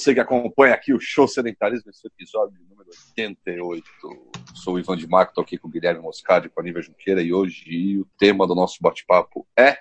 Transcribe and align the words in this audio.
você 0.00 0.14
que 0.14 0.20
acompanha 0.20 0.72
aqui 0.72 0.94
o 0.94 0.98
Show 0.98 1.28
Sedentarismo, 1.28 1.90
esse 1.90 2.06
episódio 2.06 2.58
número 2.70 2.88
88. 3.18 3.84
Sou 4.54 4.74
o 4.74 4.78
Ivan 4.78 4.96
de 4.96 5.06
Marco, 5.06 5.32
estou 5.32 5.42
aqui 5.42 5.58
com 5.58 5.68
o 5.68 5.70
Guilherme 5.70 6.00
Moscardi, 6.00 6.48
com 6.48 6.58
a 6.58 6.64
Nívia 6.64 6.80
Junqueira, 6.80 7.20
e 7.20 7.34
hoje 7.34 7.98
o 7.98 8.06
tema 8.18 8.46
do 8.46 8.54
nosso 8.54 8.78
bate-papo 8.80 9.46
é 9.54 9.76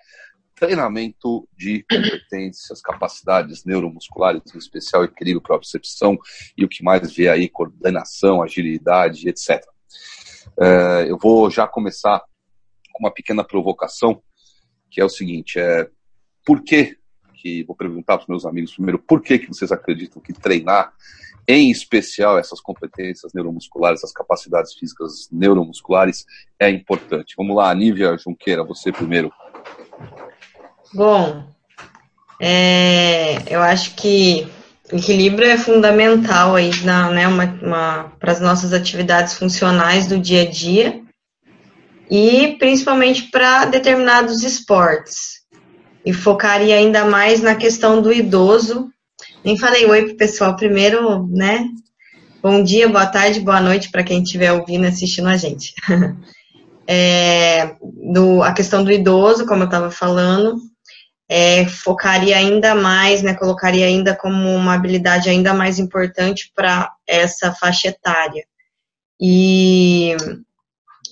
treinamento 0.54 1.48
de 1.56 1.86
competências, 1.90 2.82
capacidades 2.82 3.64
neuromusculares, 3.64 4.42
em 4.54 4.58
especial 4.58 5.06
equilíbrio, 5.06 5.42
percepção 5.42 6.18
e 6.58 6.66
o 6.66 6.68
que 6.68 6.84
mais 6.84 7.16
vê 7.16 7.30
aí, 7.30 7.48
coordenação, 7.48 8.44
agilidade, 8.44 9.30
etc. 9.30 9.64
É, 10.60 11.06
eu 11.08 11.18
vou 11.18 11.50
já 11.50 11.66
começar 11.66 12.20
com 12.92 13.06
uma 13.06 13.14
pequena 13.14 13.42
provocação, 13.42 14.22
que 14.92 15.00
é 15.00 15.06
o 15.06 15.10
seguinte, 15.10 15.58
é 15.58 15.90
por 16.46 16.62
que 16.62 16.99
que 17.42 17.64
vou 17.64 17.76
perguntar 17.76 18.18
para 18.18 18.24
os 18.24 18.28
meus 18.28 18.46
amigos 18.46 18.74
primeiro 18.74 19.00
por 19.00 19.22
que, 19.22 19.40
que 19.40 19.48
vocês 19.48 19.72
acreditam 19.72 20.22
que 20.22 20.34
treinar, 20.34 20.94
em 21.48 21.72
especial 21.72 22.38
essas 22.38 22.60
competências 22.60 23.34
neuromusculares, 23.34 24.02
essas 24.02 24.14
capacidades 24.14 24.74
físicas 24.74 25.28
neuromusculares, 25.32 26.26
é 26.60 26.70
importante. 26.70 27.34
Vamos 27.38 27.56
lá, 27.56 27.74
Nívia 27.74 28.18
Junqueira, 28.18 28.64
você 28.64 28.92
primeiro. 28.92 29.32
Bom, 30.94 31.44
é, 32.40 33.38
eu 33.48 33.62
acho 33.62 33.96
que 33.96 34.48
equilíbrio 34.92 35.48
é 35.48 35.58
fundamental 35.58 36.56
aí 36.56 36.72
na, 36.84 37.10
né, 37.12 37.26
para 38.20 38.32
as 38.32 38.42
nossas 38.42 38.74
atividades 38.74 39.36
funcionais 39.36 40.08
do 40.08 40.20
dia 40.20 40.44
a 40.44 40.50
dia 40.50 41.02
e 42.10 42.56
principalmente 42.58 43.30
para 43.30 43.66
determinados 43.66 44.44
esportes 44.44 45.39
e 46.10 46.14
focaria 46.14 46.76
ainda 46.76 47.06
mais 47.06 47.40
na 47.40 47.54
questão 47.54 48.02
do 48.02 48.12
idoso. 48.12 48.90
Nem 49.46 49.56
falei 49.60 49.86
oi 49.86 50.06
pro 50.06 50.18
pessoal 50.18 50.56
primeiro, 50.56 51.28
né? 51.28 51.68
Bom 52.42 52.64
dia, 52.64 52.90
boa 52.90 53.06
tarde, 53.06 53.40
boa 53.40 53.62
noite 53.62 53.92
para 53.92 54.04
quem 54.04 54.24
estiver 54.24 54.52
ouvindo 54.52 54.88
assistindo 54.88 55.28
a 55.28 55.38
gente. 55.38 55.72
é, 56.90 57.76
do, 58.12 58.42
a 58.42 58.52
questão 58.54 58.84
do 58.84 58.92
idoso, 58.92 59.46
como 59.46 59.62
eu 59.62 59.66
estava 59.66 59.92
falando, 59.92 60.56
é, 61.30 61.68
focaria 61.68 62.38
ainda 62.38 62.74
mais, 62.74 63.22
né, 63.22 63.36
colocaria 63.36 63.86
ainda 63.86 64.16
como 64.16 64.50
uma 64.56 64.74
habilidade 64.74 65.30
ainda 65.30 65.54
mais 65.54 65.78
importante 65.78 66.52
para 66.56 66.92
essa 67.06 67.52
faixa 67.54 67.90
etária. 67.90 68.44
E 69.22 70.18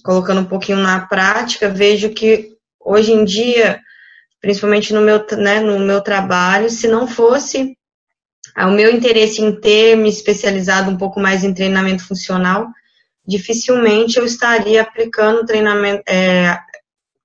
colocando 0.04 0.42
um 0.42 0.46
pouquinho 0.46 0.80
na 0.80 1.02
prática, 1.02 1.70
vejo 1.70 2.10
que 2.10 2.50
hoje 2.84 3.12
em 3.12 3.24
dia 3.24 3.80
principalmente 4.48 4.94
no 4.94 5.02
meu, 5.02 5.26
né, 5.38 5.60
no 5.60 5.78
meu 5.78 6.00
trabalho, 6.00 6.70
se 6.70 6.88
não 6.88 7.06
fosse 7.06 7.78
o 8.58 8.72
meu 8.72 8.90
interesse 8.90 9.42
em 9.42 9.60
ter 9.60 9.98
me 9.98 10.08
especializado 10.08 10.90
um 10.90 10.96
pouco 10.96 11.20
mais 11.20 11.44
em 11.44 11.54
treinamento 11.54 12.08
funcional, 12.08 12.66
dificilmente 13.26 14.18
eu 14.18 14.24
estaria 14.24 14.82
aplicando 14.82 15.46
treinamento, 15.46 16.02
é, 16.08 16.58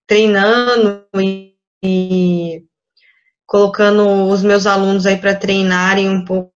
treinando 0.05 1.07
e, 1.15 1.55
e, 1.81 2.65
colocando 3.47 4.29
os 4.29 4.43
meus 4.43 4.67
alunos 4.67 5.07
aí 5.07 5.17
para 5.17 5.33
treinarem 5.33 6.11
um 6.11 6.25
pouco 6.25 6.51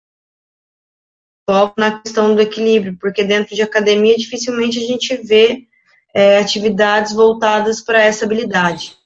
na 1.77 2.01
questão 2.01 2.35
do 2.35 2.41
equilíbrio, 2.41 2.97
porque 2.99 3.23
dentro 3.23 3.55
de 3.55 3.61
academia 3.61 4.17
dificilmente 4.17 4.79
a 4.79 4.85
gente 4.85 5.15
vê 5.15 5.65
é, 6.13 6.39
atividades 6.39 7.13
voltadas 7.13 7.79
para 7.79 8.03
essa 8.03 8.25
habilidade 8.25 8.97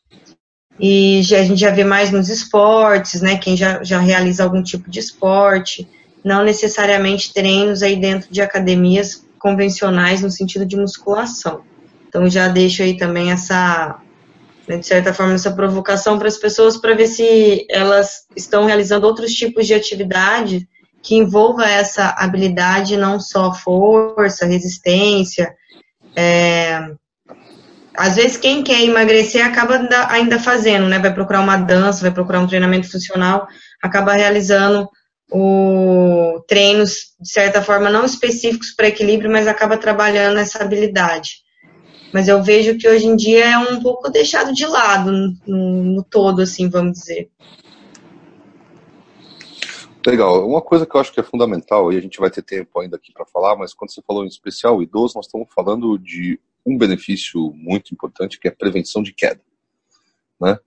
e 0.79 1.21
já, 1.23 1.39
a 1.39 1.43
gente 1.43 1.59
já 1.59 1.71
vê 1.71 1.83
mais 1.83 2.11
nos 2.11 2.29
esportes, 2.29 3.21
né? 3.21 3.37
Quem 3.37 3.55
já, 3.55 3.83
já 3.83 3.99
realiza 3.99 4.43
algum 4.43 4.63
tipo 4.63 4.89
de 4.89 4.99
esporte, 4.99 5.87
não 6.23 6.43
necessariamente 6.43 7.33
treinos 7.33 7.83
aí 7.83 7.95
dentro 7.95 8.31
de 8.31 8.41
academias 8.41 9.25
convencionais 9.39 10.21
no 10.21 10.29
sentido 10.29 10.65
de 10.65 10.77
musculação. 10.77 11.61
Então 12.07 12.29
já 12.29 12.47
deixo 12.47 12.83
aí 12.83 12.97
também 12.97 13.31
essa, 13.31 13.99
né, 14.67 14.77
de 14.77 14.85
certa 14.85 15.13
forma, 15.13 15.33
essa 15.33 15.51
provocação 15.51 16.19
para 16.19 16.27
as 16.27 16.37
pessoas 16.37 16.77
para 16.77 16.93
ver 16.93 17.07
se 17.07 17.65
elas 17.69 18.25
estão 18.35 18.65
realizando 18.65 19.07
outros 19.07 19.33
tipos 19.33 19.65
de 19.65 19.73
atividade 19.73 20.67
que 21.01 21.15
envolva 21.15 21.65
essa 21.65 22.09
habilidade, 22.17 22.97
não 22.97 23.19
só 23.19 23.53
força, 23.53 24.45
resistência, 24.45 25.51
é, 26.15 26.91
às 27.95 28.15
vezes 28.15 28.37
quem 28.37 28.63
quer 28.63 28.81
emagrecer 28.81 29.45
acaba 29.45 29.87
ainda 30.09 30.39
fazendo, 30.39 30.87
né? 30.87 30.99
Vai 30.99 31.13
procurar 31.13 31.41
uma 31.41 31.57
dança, 31.57 32.01
vai 32.01 32.11
procurar 32.11 32.39
um 32.39 32.47
treinamento 32.47 32.89
funcional, 32.89 33.47
acaba 33.81 34.13
realizando 34.13 34.89
o 35.31 36.43
treinos 36.47 37.13
de 37.19 37.29
certa 37.29 37.61
forma 37.61 37.89
não 37.89 38.05
específicos 38.05 38.71
para 38.71 38.87
equilíbrio, 38.87 39.31
mas 39.31 39.47
acaba 39.47 39.77
trabalhando 39.77 40.37
essa 40.39 40.61
habilidade. 40.61 41.41
Mas 42.13 42.27
eu 42.27 42.43
vejo 42.43 42.77
que 42.77 42.87
hoje 42.87 43.07
em 43.07 43.15
dia 43.15 43.45
é 43.45 43.57
um 43.57 43.81
pouco 43.81 44.09
deixado 44.09 44.53
de 44.53 44.65
lado 44.65 45.11
no, 45.47 45.83
no 45.83 46.03
todo, 46.03 46.41
assim, 46.41 46.69
vamos 46.69 46.99
dizer. 46.99 47.29
Legal. 50.05 50.45
Uma 50.47 50.61
coisa 50.61 50.85
que 50.85 50.95
eu 50.95 50.99
acho 50.99 51.13
que 51.13 51.19
é 51.19 51.23
fundamental, 51.23 51.93
e 51.93 51.97
a 51.97 52.01
gente 52.01 52.19
vai 52.19 52.29
ter 52.29 52.41
tempo 52.41 52.79
ainda 52.79 52.97
aqui 52.97 53.13
para 53.13 53.25
falar, 53.25 53.55
mas 53.55 53.73
quando 53.73 53.91
você 53.91 54.01
falou 54.01 54.25
em 54.25 54.27
especial 54.27 54.81
idoso, 54.81 55.13
nós 55.15 55.25
estamos 55.27 55.47
falando 55.53 55.97
de 55.97 56.39
um 56.65 56.77
benefício 56.77 57.51
muito 57.53 57.93
importante, 57.93 58.39
que 58.39 58.47
é 58.47 58.51
a 58.51 58.55
prevenção 58.55 59.01
de 59.01 59.13
queda. 59.13 59.41
Né? 60.39 60.57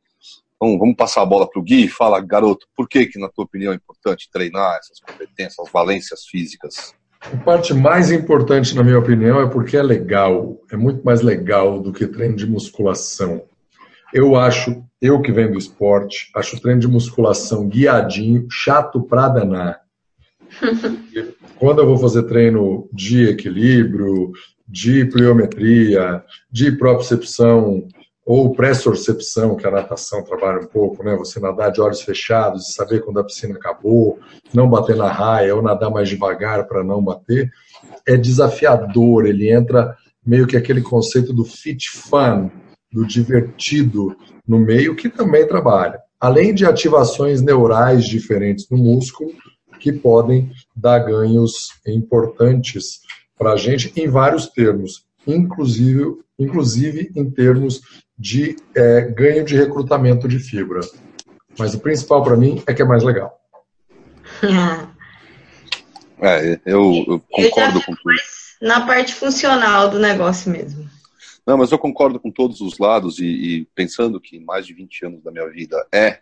Então, 0.56 0.78
vamos 0.78 0.96
passar 0.96 1.22
a 1.22 1.26
bola 1.26 1.48
para 1.48 1.60
o 1.60 1.62
Gui. 1.62 1.88
Fala, 1.88 2.20
garoto, 2.20 2.66
por 2.76 2.88
que, 2.88 3.06
que, 3.06 3.18
na 3.18 3.28
tua 3.28 3.44
opinião, 3.44 3.72
é 3.72 3.76
importante 3.76 4.30
treinar 4.32 4.78
essas 4.78 5.00
competências, 5.00 5.58
as 5.58 5.72
valências 5.72 6.24
físicas? 6.24 6.94
A 7.20 7.36
parte 7.38 7.72
mais 7.72 8.10
importante, 8.10 8.74
na 8.74 8.82
minha 8.82 8.98
opinião, 8.98 9.40
é 9.40 9.48
porque 9.48 9.76
é 9.76 9.82
legal. 9.82 10.60
É 10.70 10.76
muito 10.76 11.04
mais 11.04 11.22
legal 11.22 11.80
do 11.80 11.92
que 11.92 12.06
treino 12.06 12.36
de 12.36 12.46
musculação. 12.46 13.44
Eu 14.12 14.36
acho, 14.36 14.84
eu 15.00 15.20
que 15.20 15.32
venho 15.32 15.52
do 15.52 15.58
esporte, 15.58 16.30
acho 16.36 16.56
o 16.56 16.60
treino 16.60 16.80
de 16.80 16.86
musculação 16.86 17.68
guiadinho, 17.68 18.46
chato 18.50 19.02
pra 19.02 19.28
danar. 19.28 19.80
Quando 21.58 21.80
eu 21.80 21.86
vou 21.86 21.98
fazer 21.98 22.24
treino 22.24 22.88
de 22.92 23.28
equilíbrio, 23.28 24.32
de 24.66 25.04
pliometria, 25.04 26.22
de 26.50 26.72
propriocepção 26.72 27.86
ou 28.26 28.54
pressorcepção, 28.54 29.54
que 29.54 29.66
a 29.66 29.70
natação 29.70 30.24
trabalha 30.24 30.60
um 30.60 30.66
pouco, 30.66 31.04
né? 31.04 31.14
Você 31.16 31.38
nadar 31.38 31.70
de 31.70 31.80
olhos 31.80 32.00
fechados 32.00 32.72
saber 32.72 33.00
quando 33.04 33.20
a 33.20 33.24
piscina 33.24 33.54
acabou, 33.54 34.18
não 34.52 34.68
bater 34.68 34.96
na 34.96 35.12
raia 35.12 35.54
ou 35.54 35.62
nadar 35.62 35.90
mais 35.90 36.08
devagar 36.08 36.66
para 36.66 36.82
não 36.82 37.04
bater, 37.04 37.50
é 38.06 38.16
desafiador. 38.16 39.26
Ele 39.26 39.52
entra 39.52 39.94
meio 40.24 40.46
que 40.46 40.56
aquele 40.56 40.80
conceito 40.80 41.34
do 41.34 41.44
fit 41.44 41.90
fun, 41.90 42.50
do 42.90 43.06
divertido 43.06 44.16
no 44.46 44.58
meio, 44.58 44.96
que 44.96 45.10
também 45.10 45.46
trabalha. 45.46 46.00
Além 46.18 46.54
de 46.54 46.64
ativações 46.64 47.42
neurais 47.42 48.04
diferentes 48.06 48.68
no 48.70 48.78
músculo, 48.78 49.30
que 49.78 49.92
podem 49.92 50.50
dar 50.74 51.00
ganhos 51.00 51.70
importantes 51.86 53.00
para 53.36 53.52
a 53.52 53.56
gente 53.56 53.92
em 53.96 54.08
vários 54.08 54.46
termos, 54.48 55.04
inclusive, 55.26 56.18
inclusive 56.38 57.10
em 57.14 57.30
termos 57.30 57.80
de 58.18 58.56
é, 58.74 59.02
ganho 59.02 59.44
de 59.44 59.56
recrutamento 59.56 60.28
de 60.28 60.38
fibra. 60.38 60.80
Mas 61.58 61.74
o 61.74 61.80
principal 61.80 62.22
para 62.22 62.36
mim 62.36 62.62
é 62.66 62.74
que 62.74 62.82
é 62.82 62.84
mais 62.84 63.02
legal. 63.02 63.38
É, 66.20 66.58
eu, 66.64 67.04
eu 67.06 67.22
concordo 67.30 67.78
eu 67.80 67.82
com 67.82 67.94
tudo. 67.94 68.14
Na 68.62 68.86
parte 68.86 69.12
funcional 69.12 69.90
do 69.90 69.98
negócio 69.98 70.50
mesmo. 70.50 70.88
Não, 71.46 71.58
mas 71.58 71.70
eu 71.70 71.78
concordo 71.78 72.18
com 72.18 72.30
todos 72.30 72.60
os 72.62 72.78
lados 72.78 73.18
e, 73.18 73.26
e 73.26 73.64
pensando 73.74 74.18
que 74.20 74.40
mais 74.40 74.66
de 74.66 74.72
20 74.72 75.06
anos 75.06 75.22
da 75.22 75.30
minha 75.30 75.46
vida 75.50 75.76
é 75.92 76.20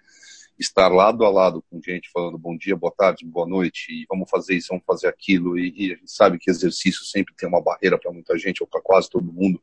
estar 0.58 0.88
lado 0.88 1.24
a 1.24 1.30
lado 1.30 1.64
com 1.70 1.80
gente 1.82 2.10
falando 2.12 2.38
bom 2.38 2.56
dia, 2.56 2.76
boa 2.76 2.92
tarde, 2.96 3.24
boa 3.24 3.46
noite, 3.46 3.92
e 3.92 4.06
vamos 4.08 4.30
fazer 4.30 4.54
isso, 4.54 4.68
vamos 4.70 4.84
fazer 4.86 5.08
aquilo, 5.08 5.58
e, 5.58 5.72
e 5.76 5.92
a 5.92 5.96
gente 5.96 6.12
sabe 6.12 6.38
que 6.38 6.50
exercício 6.50 7.04
sempre 7.04 7.34
tem 7.36 7.48
uma 7.48 7.62
barreira 7.62 7.98
para 7.98 8.12
muita 8.12 8.38
gente, 8.38 8.62
ou 8.62 8.66
para 8.66 8.80
quase 8.80 9.10
todo 9.10 9.32
mundo. 9.32 9.60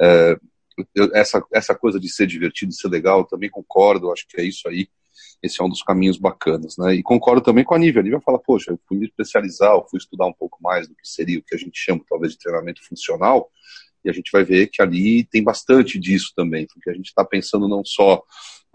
É, 0.00 0.36
eu, 0.94 1.10
essa, 1.14 1.44
essa 1.52 1.74
coisa 1.74 1.98
de 1.98 2.08
ser 2.08 2.26
divertido, 2.26 2.72
ser 2.72 2.88
legal, 2.88 3.20
eu 3.20 3.24
também 3.24 3.50
concordo, 3.50 4.12
acho 4.12 4.26
que 4.28 4.40
é 4.40 4.44
isso 4.44 4.68
aí. 4.68 4.88
Esse 5.42 5.60
é 5.60 5.64
um 5.64 5.68
dos 5.68 5.82
caminhos 5.82 6.18
bacanas, 6.18 6.76
né? 6.76 6.94
E 6.94 7.02
concordo 7.02 7.40
também 7.40 7.64
com 7.64 7.74
a 7.74 7.78
Nívia. 7.78 8.00
A 8.00 8.02
Nívia 8.02 8.20
fala, 8.20 8.40
poxa, 8.40 8.72
eu 8.72 8.80
fui 8.88 8.98
me 8.98 9.06
especializar, 9.06 9.72
eu 9.72 9.86
fui 9.88 9.98
estudar 9.98 10.26
um 10.26 10.32
pouco 10.32 10.58
mais 10.60 10.88
do 10.88 10.94
que 10.94 11.08
seria 11.08 11.38
o 11.38 11.42
que 11.42 11.54
a 11.54 11.58
gente 11.58 11.78
chama, 11.78 12.04
talvez, 12.08 12.32
de 12.32 12.38
treinamento 12.38 12.84
funcional, 12.84 13.48
e 14.04 14.10
a 14.10 14.12
gente 14.12 14.30
vai 14.32 14.44
ver 14.44 14.68
que 14.68 14.82
ali 14.82 15.24
tem 15.24 15.42
bastante 15.42 15.98
disso 15.98 16.32
também, 16.34 16.66
porque 16.66 16.90
a 16.90 16.94
gente 16.94 17.06
está 17.06 17.24
pensando 17.24 17.68
não 17.68 17.84
só 17.84 18.22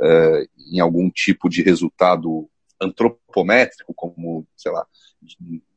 é, 0.04 0.48
em 0.72 0.80
algum 0.80 1.10
tipo 1.10 1.50
de 1.50 1.62
resultado 1.62 2.50
antropométrico, 2.82 3.94
como, 3.94 4.46
sei 4.58 4.72
lá, 4.72 4.86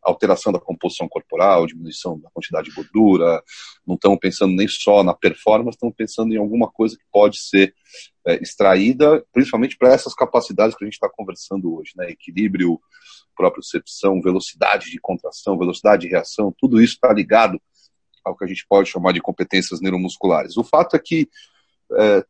alteração 0.03 0.53
da 0.53 0.59
composição 0.59 1.09
corporal, 1.09 1.67
diminuição 1.67 2.19
da 2.19 2.31
quantidade 2.31 2.69
de 2.69 2.75
gordura, 2.75 3.43
não 3.87 3.95
estamos 3.95 4.19
pensando 4.19 4.55
nem 4.55 4.67
só 4.67 5.03
na 5.03 5.15
performance, 5.15 5.77
estamos 5.77 5.95
pensando 5.97 6.33
em 6.33 6.37
alguma 6.37 6.69
coisa 6.69 6.97
que 6.97 7.05
pode 7.13 7.39
ser 7.39 7.75
é, 8.27 8.35
extraída, 8.43 9.25
principalmente 9.33 9.77
para 9.77 9.93
essas 9.93 10.15
capacidades 10.15 10.77
que 10.77 10.85
a 10.85 10.87
gente 10.87 10.95
está 10.95 11.09
conversando 11.09 11.77
hoje, 11.77 11.93
né? 11.97 12.11
Equilíbrio, 12.11 12.81
propriocepção, 13.37 14.21
velocidade 14.21 14.91
de 14.91 14.99
contração, 14.99 15.59
velocidade 15.59 16.03
de 16.03 16.09
reação, 16.09 16.55
tudo 16.59 16.81
isso 16.81 16.95
está 16.95 17.13
ligado 17.13 17.61
ao 18.25 18.37
que 18.37 18.45
a 18.45 18.49
gente 18.49 18.67
pode 18.69 18.89
chamar 18.89 19.13
de 19.13 19.21
competências 19.21 19.81
neuromusculares. 19.81 20.57
O 20.57 20.65
fato 20.65 20.97
é 20.97 20.99
que 20.99 21.29
é, 21.93 22.25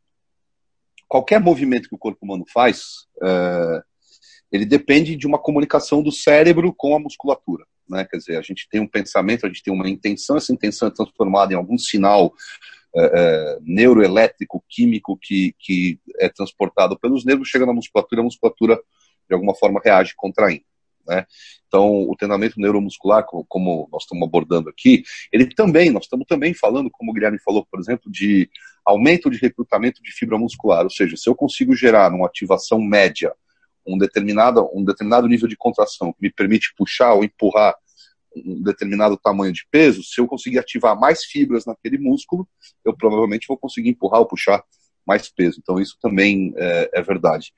qualquer 1.08 1.40
movimento 1.40 1.88
que 1.88 1.94
o 1.94 1.98
corpo 1.98 2.24
humano 2.24 2.44
faz, 2.52 3.06
é, 3.22 3.82
ele 4.50 4.64
depende 4.64 5.16
de 5.16 5.26
uma 5.26 5.38
comunicação 5.38 6.02
do 6.02 6.12
cérebro 6.12 6.72
com 6.76 6.94
a 6.94 7.00
musculatura. 7.00 7.64
Né? 7.88 8.04
Quer 8.04 8.16
dizer, 8.16 8.36
a 8.38 8.42
gente 8.42 8.68
tem 8.68 8.80
um 8.80 8.88
pensamento, 8.88 9.46
a 9.46 9.48
gente 9.48 9.62
tem 9.62 9.72
uma 9.72 9.88
intenção, 9.88 10.36
essa 10.36 10.52
intenção 10.52 10.88
é 10.88 10.90
transformada 10.90 11.52
em 11.52 11.56
algum 11.56 11.78
sinal 11.78 12.32
é, 12.94 13.04
é, 13.04 13.58
neuroelétrico, 13.62 14.64
químico 14.68 15.18
que, 15.20 15.54
que 15.58 16.00
é 16.18 16.28
transportado 16.28 16.98
pelos 16.98 17.24
nervos, 17.24 17.48
chega 17.48 17.66
na 17.66 17.72
musculatura, 17.72 18.20
a 18.20 18.24
musculatura 18.24 18.80
de 19.28 19.34
alguma 19.34 19.54
forma 19.54 19.80
reage 19.84 20.14
contraindo. 20.16 20.64
Né? 21.06 21.24
Então, 21.66 22.08
o 22.08 22.16
treinamento 22.16 22.60
neuromuscular, 22.60 23.24
como 23.24 23.88
nós 23.92 24.02
estamos 24.02 24.26
abordando 24.26 24.68
aqui, 24.68 25.02
ele 25.32 25.46
também, 25.46 25.90
nós 25.90 26.04
estamos 26.04 26.26
também 26.26 26.54
falando, 26.54 26.90
como 26.90 27.10
o 27.10 27.14
Guilherme 27.14 27.38
falou, 27.38 27.66
por 27.70 27.80
exemplo, 27.80 28.10
de 28.10 28.48
aumento 28.84 29.30
de 29.30 29.38
recrutamento 29.38 30.02
de 30.02 30.12
fibra 30.12 30.38
muscular, 30.38 30.84
ou 30.84 30.90
seja, 30.90 31.16
se 31.16 31.28
eu 31.28 31.34
consigo 31.34 31.74
gerar 31.74 32.12
uma 32.12 32.26
ativação 32.26 32.80
média 32.80 33.32
um 33.86 33.96
determinado, 33.96 34.68
um 34.74 34.84
determinado 34.84 35.28
nível 35.28 35.48
de 35.48 35.56
contração 35.56 36.12
que 36.12 36.22
me 36.22 36.30
permite 36.30 36.74
puxar 36.76 37.14
ou 37.14 37.22
empurrar 37.24 37.74
um 38.34 38.62
determinado 38.62 39.16
tamanho 39.16 39.52
de 39.52 39.66
peso, 39.70 40.02
se 40.02 40.20
eu 40.20 40.26
conseguir 40.26 40.58
ativar 40.58 40.98
mais 40.98 41.24
fibras 41.24 41.64
naquele 41.64 41.96
músculo, 41.96 42.46
eu 42.84 42.94
provavelmente 42.94 43.46
vou 43.46 43.56
conseguir 43.56 43.90
empurrar 43.90 44.20
ou 44.20 44.26
puxar 44.26 44.62
mais 45.06 45.28
peso. 45.28 45.58
Então, 45.62 45.80
isso 45.80 45.96
também 46.02 46.52
é, 46.56 46.90
é 46.94 47.02
verdade. 47.02 47.52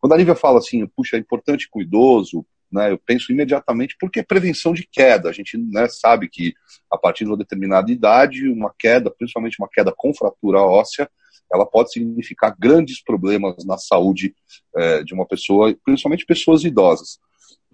Quando 0.00 0.12
a 0.12 0.16
Lívia 0.16 0.34
fala 0.34 0.58
assim, 0.58 0.86
puxa, 0.86 1.16
é 1.16 1.20
importante 1.20 1.68
com 1.68 1.80
o 1.80 1.82
idoso, 1.82 2.46
né, 2.72 2.90
eu 2.90 2.98
penso 2.98 3.30
imediatamente 3.30 3.96
porque 4.00 4.20
é 4.20 4.22
prevenção 4.22 4.72
de 4.72 4.88
queda. 4.90 5.28
A 5.28 5.32
gente 5.32 5.58
né, 5.58 5.86
sabe 5.88 6.28
que 6.28 6.54
a 6.90 6.96
partir 6.96 7.24
de 7.24 7.30
uma 7.30 7.36
determinada 7.36 7.92
idade, 7.92 8.48
uma 8.48 8.72
queda, 8.78 9.10
principalmente 9.10 9.58
uma 9.60 9.68
queda 9.70 9.92
com 9.94 10.14
fratura 10.14 10.60
óssea, 10.60 11.08
ela 11.52 11.66
pode 11.66 11.92
significar 11.92 12.56
grandes 12.58 13.02
problemas 13.02 13.64
na 13.64 13.76
saúde 13.76 14.34
é, 14.74 15.04
de 15.04 15.12
uma 15.12 15.26
pessoa, 15.26 15.76
principalmente 15.84 16.24
pessoas 16.24 16.64
idosas. 16.64 17.18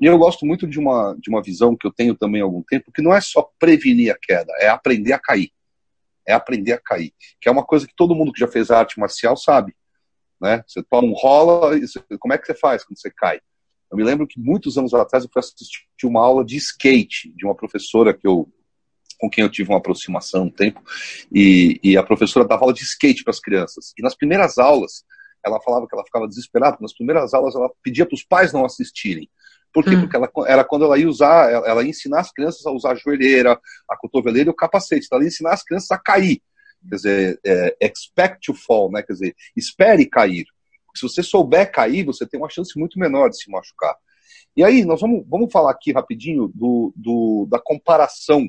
E 0.00 0.06
eu 0.06 0.18
gosto 0.18 0.44
muito 0.44 0.66
de 0.66 0.78
uma, 0.78 1.16
de 1.18 1.30
uma 1.30 1.42
visão 1.42 1.76
que 1.76 1.86
eu 1.86 1.92
tenho 1.92 2.14
também 2.14 2.40
há 2.40 2.44
algum 2.44 2.62
tempo, 2.62 2.92
que 2.92 3.02
não 3.02 3.14
é 3.14 3.20
só 3.20 3.48
prevenir 3.58 4.12
a 4.12 4.18
queda, 4.20 4.52
é 4.58 4.68
aprender 4.68 5.12
a 5.12 5.18
cair. 5.18 5.50
É 6.26 6.32
aprender 6.32 6.72
a 6.72 6.80
cair. 6.80 7.12
Que 7.40 7.48
é 7.48 7.52
uma 7.52 7.64
coisa 7.64 7.86
que 7.86 7.94
todo 7.96 8.14
mundo 8.14 8.32
que 8.32 8.40
já 8.40 8.48
fez 8.48 8.70
arte 8.70 8.98
marcial 8.98 9.36
sabe. 9.36 9.74
Né? 10.40 10.62
Você 10.66 10.82
toma 10.82 11.08
um 11.08 11.14
rola, 11.14 11.72
como 12.20 12.34
é 12.34 12.38
que 12.38 12.46
você 12.46 12.54
faz 12.54 12.84
quando 12.84 12.98
você 12.98 13.10
cai? 13.10 13.40
Eu 13.90 13.96
me 13.96 14.04
lembro 14.04 14.26
que 14.26 14.38
muitos 14.38 14.76
anos 14.76 14.92
atrás 14.94 15.24
eu 15.24 15.30
fui 15.32 15.40
assistir 15.40 15.86
uma 16.04 16.20
aula 16.20 16.44
de 16.44 16.56
skate 16.56 17.32
de 17.34 17.44
uma 17.44 17.54
professora 17.54 18.12
que 18.12 18.26
eu 18.26 18.48
com 19.18 19.28
quem 19.28 19.42
eu 19.42 19.50
tive 19.50 19.70
uma 19.70 19.78
aproximação 19.78 20.44
um 20.44 20.50
tempo, 20.50 20.80
e, 21.32 21.80
e 21.82 21.96
a 21.96 22.04
professora 22.04 22.46
dava 22.46 22.62
aula 22.62 22.72
de 22.72 22.84
skate 22.84 23.24
para 23.24 23.32
as 23.32 23.40
crianças. 23.40 23.92
E 23.98 24.02
nas 24.02 24.14
primeiras 24.14 24.58
aulas, 24.58 25.04
ela 25.44 25.60
falava 25.60 25.86
que 25.88 25.94
ela 25.94 26.04
ficava 26.04 26.28
desesperada, 26.28 26.78
nas 26.80 26.94
primeiras 26.94 27.34
aulas 27.34 27.54
ela 27.54 27.68
pedia 27.82 28.06
para 28.06 28.14
os 28.14 28.22
pais 28.22 28.52
não 28.52 28.64
assistirem. 28.64 29.28
Por 29.72 29.84
quê? 29.84 29.96
Hum. 29.96 30.00
Porque 30.00 30.16
ela, 30.16 30.30
era 30.46 30.64
quando 30.64 30.84
ela 30.84 30.98
ia 30.98 31.08
usar, 31.08 31.50
ela, 31.50 31.66
ela 31.66 31.82
ia 31.82 31.90
ensinar 31.90 32.20
as 32.20 32.32
crianças 32.32 32.64
a 32.64 32.70
usar 32.70 32.92
a 32.92 32.94
joelheira, 32.94 33.58
a 33.88 33.96
cotoveleira 33.96 34.48
e 34.48 34.52
o 34.52 34.56
capacete. 34.56 35.06
Então, 35.06 35.16
ela 35.16 35.24
ia 35.24 35.28
ensinar 35.28 35.52
as 35.52 35.62
crianças 35.62 35.90
a 35.90 35.98
cair. 35.98 36.40
Quer 36.88 36.94
dizer, 36.94 37.40
é, 37.44 37.76
expect 37.82 38.40
to 38.46 38.54
fall, 38.54 38.90
né? 38.90 39.02
Quer 39.02 39.12
dizer, 39.12 39.36
espere 39.56 40.06
cair. 40.06 40.46
Se 40.94 41.02
você 41.02 41.22
souber 41.22 41.70
cair, 41.70 42.04
você 42.04 42.26
tem 42.26 42.40
uma 42.40 42.48
chance 42.48 42.78
muito 42.78 42.98
menor 42.98 43.28
de 43.28 43.40
se 43.40 43.50
machucar. 43.50 43.96
E 44.56 44.64
aí, 44.64 44.84
nós 44.84 45.00
vamos, 45.00 45.24
vamos 45.28 45.52
falar 45.52 45.70
aqui 45.70 45.92
rapidinho 45.92 46.50
do, 46.54 46.92
do, 46.96 47.46
da 47.50 47.60
comparação 47.60 48.48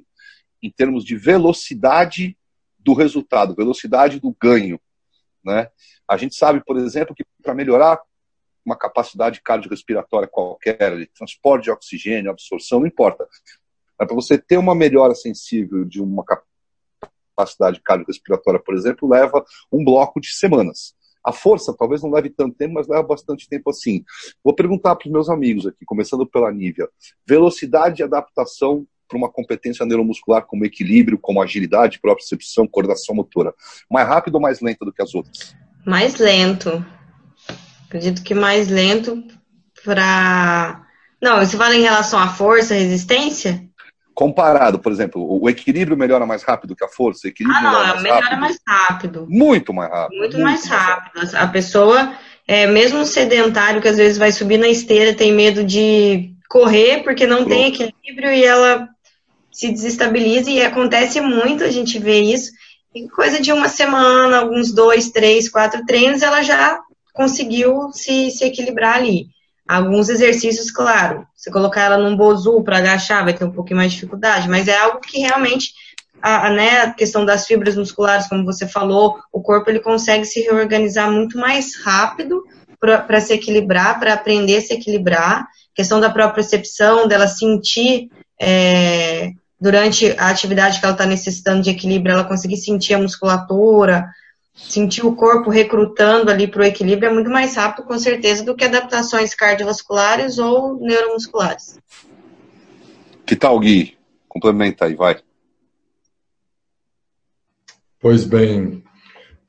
em 0.61 0.71
termos 0.71 1.03
de 1.05 1.15
velocidade 1.15 2.37
do 2.77 2.93
resultado, 2.93 3.55
velocidade 3.55 4.19
do 4.19 4.35
ganho. 4.41 4.79
Né? 5.43 5.69
A 6.07 6.17
gente 6.17 6.35
sabe, 6.35 6.63
por 6.65 6.77
exemplo, 6.77 7.13
que 7.13 7.23
para 7.43 7.53
melhorar 7.53 8.01
uma 8.65 8.75
capacidade 8.75 9.41
cardiorrespiratória 9.41 10.27
qualquer, 10.27 10.97
de 10.97 11.07
transporte 11.07 11.65
de 11.65 11.71
oxigênio, 11.71 12.31
absorção, 12.31 12.79
não 12.79 12.87
importa. 12.87 13.27
Para 13.97 14.07
você 14.13 14.37
ter 14.37 14.57
uma 14.57 14.75
melhora 14.75 15.15
sensível 15.15 15.85
de 15.85 16.01
uma 16.01 16.23
capacidade 17.35 17.81
cardiorrespiratória, 17.81 18.59
por 18.59 18.75
exemplo, 18.75 19.09
leva 19.09 19.43
um 19.71 19.83
bloco 19.83 20.19
de 20.19 20.31
semanas. 20.33 20.95
A 21.23 21.31
força 21.31 21.75
talvez 21.77 22.01
não 22.01 22.11
leve 22.11 22.29
tanto 22.29 22.55
tempo, 22.55 22.75
mas 22.75 22.87
leva 22.87 23.03
bastante 23.03 23.47
tempo 23.47 23.69
assim. 23.69 24.03
Vou 24.43 24.53
perguntar 24.53 24.95
para 24.95 25.07
os 25.07 25.11
meus 25.11 25.29
amigos 25.29 25.67
aqui, 25.67 25.85
começando 25.85 26.25
pela 26.25 26.51
Nívia. 26.51 26.87
Velocidade 27.27 27.97
de 27.97 28.03
adaptação 28.03 28.85
para 29.07 29.17
uma 29.17 29.29
competência 29.29 29.85
neuromuscular 29.85 30.45
como 30.45 30.65
equilíbrio, 30.65 31.17
como 31.17 31.41
agilidade, 31.41 31.99
percepção, 31.99 32.67
coordenação 32.67 33.15
motora? 33.15 33.53
Mais 33.89 34.07
rápido 34.07 34.35
ou 34.35 34.41
mais 34.41 34.61
lenta 34.61 34.85
do 34.85 34.93
que 34.93 35.01
as 35.01 35.13
outras? 35.13 35.55
Mais 35.85 36.17
lento. 36.17 36.85
Acredito 37.87 38.23
que 38.23 38.35
mais 38.35 38.69
lento 38.69 39.23
para. 39.83 40.85
Não, 41.21 41.39
você 41.39 41.57
fala 41.57 41.75
em 41.75 41.81
relação 41.81 42.19
à 42.19 42.27
força, 42.27 42.75
resistência? 42.75 43.68
Comparado, 44.19 44.79
por 44.79 44.91
exemplo, 44.91 45.25
o 45.41 45.49
equilíbrio 45.49 45.95
melhora 45.95 46.25
mais 46.25 46.43
rápido 46.43 46.75
que 46.75 46.83
a 46.83 46.89
força? 46.89 47.21
O 47.25 47.29
equilíbrio 47.29 47.57
ah, 47.57 47.63
não, 47.63 47.71
melhora, 47.71 47.87
mais, 47.87 48.03
melhora 48.03 48.21
rápido. 48.25 48.39
mais 48.41 48.59
rápido. 48.67 49.27
Muito 49.29 49.73
mais 49.73 49.89
rápido. 49.89 50.17
Muito, 50.17 50.37
muito 50.37 50.43
mais, 50.43 50.67
mais 50.67 50.81
rápido. 50.81 51.21
rápido. 51.21 51.35
A 51.37 51.47
pessoa, 51.47 52.13
é, 52.45 52.67
mesmo 52.67 53.05
sedentário, 53.05 53.81
que 53.81 53.87
às 53.87 53.95
vezes 53.95 54.17
vai 54.17 54.33
subir 54.33 54.57
na 54.57 54.67
esteira, 54.67 55.13
tem 55.13 55.31
medo 55.31 55.63
de 55.63 56.33
correr 56.49 57.01
porque 57.01 57.25
não 57.25 57.45
Pronto. 57.45 57.49
tem 57.49 57.67
equilíbrio 57.67 58.33
e 58.33 58.43
ela 58.43 58.89
se 59.53 59.71
desestabiliza 59.71 60.51
e 60.51 60.61
acontece 60.63 61.21
muito, 61.21 61.63
a 61.63 61.71
gente 61.71 61.97
vê 61.97 62.19
isso. 62.19 62.51
Em 62.93 63.07
coisa 63.07 63.39
de 63.39 63.53
uma 63.53 63.69
semana, 63.69 64.39
alguns 64.39 64.73
dois, 64.73 65.11
três, 65.11 65.47
quatro 65.47 65.85
treinos, 65.85 66.21
ela 66.21 66.41
já 66.41 66.77
conseguiu 67.13 67.89
se, 67.93 68.31
se 68.31 68.43
equilibrar 68.43 68.97
ali. 68.97 69.27
Alguns 69.69 70.09
exercícios, 70.09 70.71
claro, 70.71 71.27
se 71.35 71.51
colocar 71.51 71.83
ela 71.83 71.97
num 71.99 72.17
bozu 72.17 72.63
para 72.63 72.79
agachar, 72.79 73.23
vai 73.23 73.35
ter 73.35 73.45
um 73.45 73.51
pouquinho 73.51 73.77
mais 73.77 73.91
de 73.91 73.99
dificuldade, 73.99 74.49
mas 74.49 74.67
é 74.67 74.75
algo 74.75 74.99
que 74.99 75.19
realmente 75.19 75.73
a, 76.19 76.47
a, 76.47 76.49
né, 76.49 76.81
a 76.81 76.91
questão 76.91 77.23
das 77.23 77.45
fibras 77.45 77.75
musculares, 77.75 78.27
como 78.27 78.43
você 78.43 78.67
falou, 78.67 79.19
o 79.31 79.39
corpo 79.39 79.69
ele 79.69 79.79
consegue 79.79 80.25
se 80.25 80.41
reorganizar 80.41 81.11
muito 81.11 81.37
mais 81.37 81.75
rápido 81.83 82.43
para 82.79 83.21
se 83.21 83.31
equilibrar, 83.31 83.99
para 83.99 84.15
aprender 84.15 84.57
a 84.57 84.61
se 84.61 84.73
equilibrar. 84.73 85.45
questão 85.75 85.99
da 85.99 86.09
própria 86.09 86.33
percepção, 86.33 87.07
dela 87.07 87.27
sentir 87.27 88.09
é, 88.41 89.29
durante 89.61 90.15
a 90.17 90.29
atividade 90.29 90.79
que 90.79 90.85
ela 90.85 90.93
está 90.93 91.05
necessitando 91.05 91.61
de 91.61 91.69
equilíbrio, 91.69 92.13
ela 92.13 92.23
conseguir 92.23 92.57
sentir 92.57 92.95
a 92.95 92.99
musculatura, 92.99 94.07
sentir 94.67 95.05
o 95.05 95.15
corpo 95.15 95.49
recrutando 95.49 96.29
ali 96.29 96.47
para 96.47 96.61
o 96.61 96.65
equilíbrio 96.65 97.09
é 97.09 97.13
muito 97.13 97.29
mais 97.29 97.55
rápido, 97.55 97.85
com 97.85 97.97
certeza, 97.97 98.43
do 98.43 98.55
que 98.55 98.65
adaptações 98.65 99.33
cardiovasculares 99.33 100.37
ou 100.37 100.79
neuromusculares. 100.79 101.79
Que 103.25 103.35
tal, 103.35 103.59
Gui? 103.59 103.97
Complementa 104.27 104.85
aí, 104.85 104.95
vai. 104.95 105.17
Pois 107.99 108.23
bem, 108.23 108.83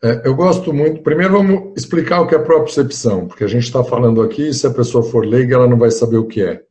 é, 0.02 0.22
eu 0.24 0.34
gosto 0.34 0.72
muito. 0.72 1.02
Primeiro, 1.02 1.32
vamos 1.32 1.72
explicar 1.76 2.20
o 2.20 2.26
que 2.26 2.34
é 2.34 2.38
propriocepção, 2.38 3.26
porque 3.26 3.44
a 3.44 3.48
gente 3.48 3.64
está 3.64 3.84
falando 3.84 4.22
aqui, 4.22 4.52
se 4.52 4.66
a 4.66 4.70
pessoa 4.70 5.04
for 5.04 5.24
leiga, 5.24 5.54
ela 5.54 5.68
não 5.68 5.78
vai 5.78 5.90
saber 5.90 6.16
o 6.16 6.26
que 6.26 6.42
é 6.42 6.62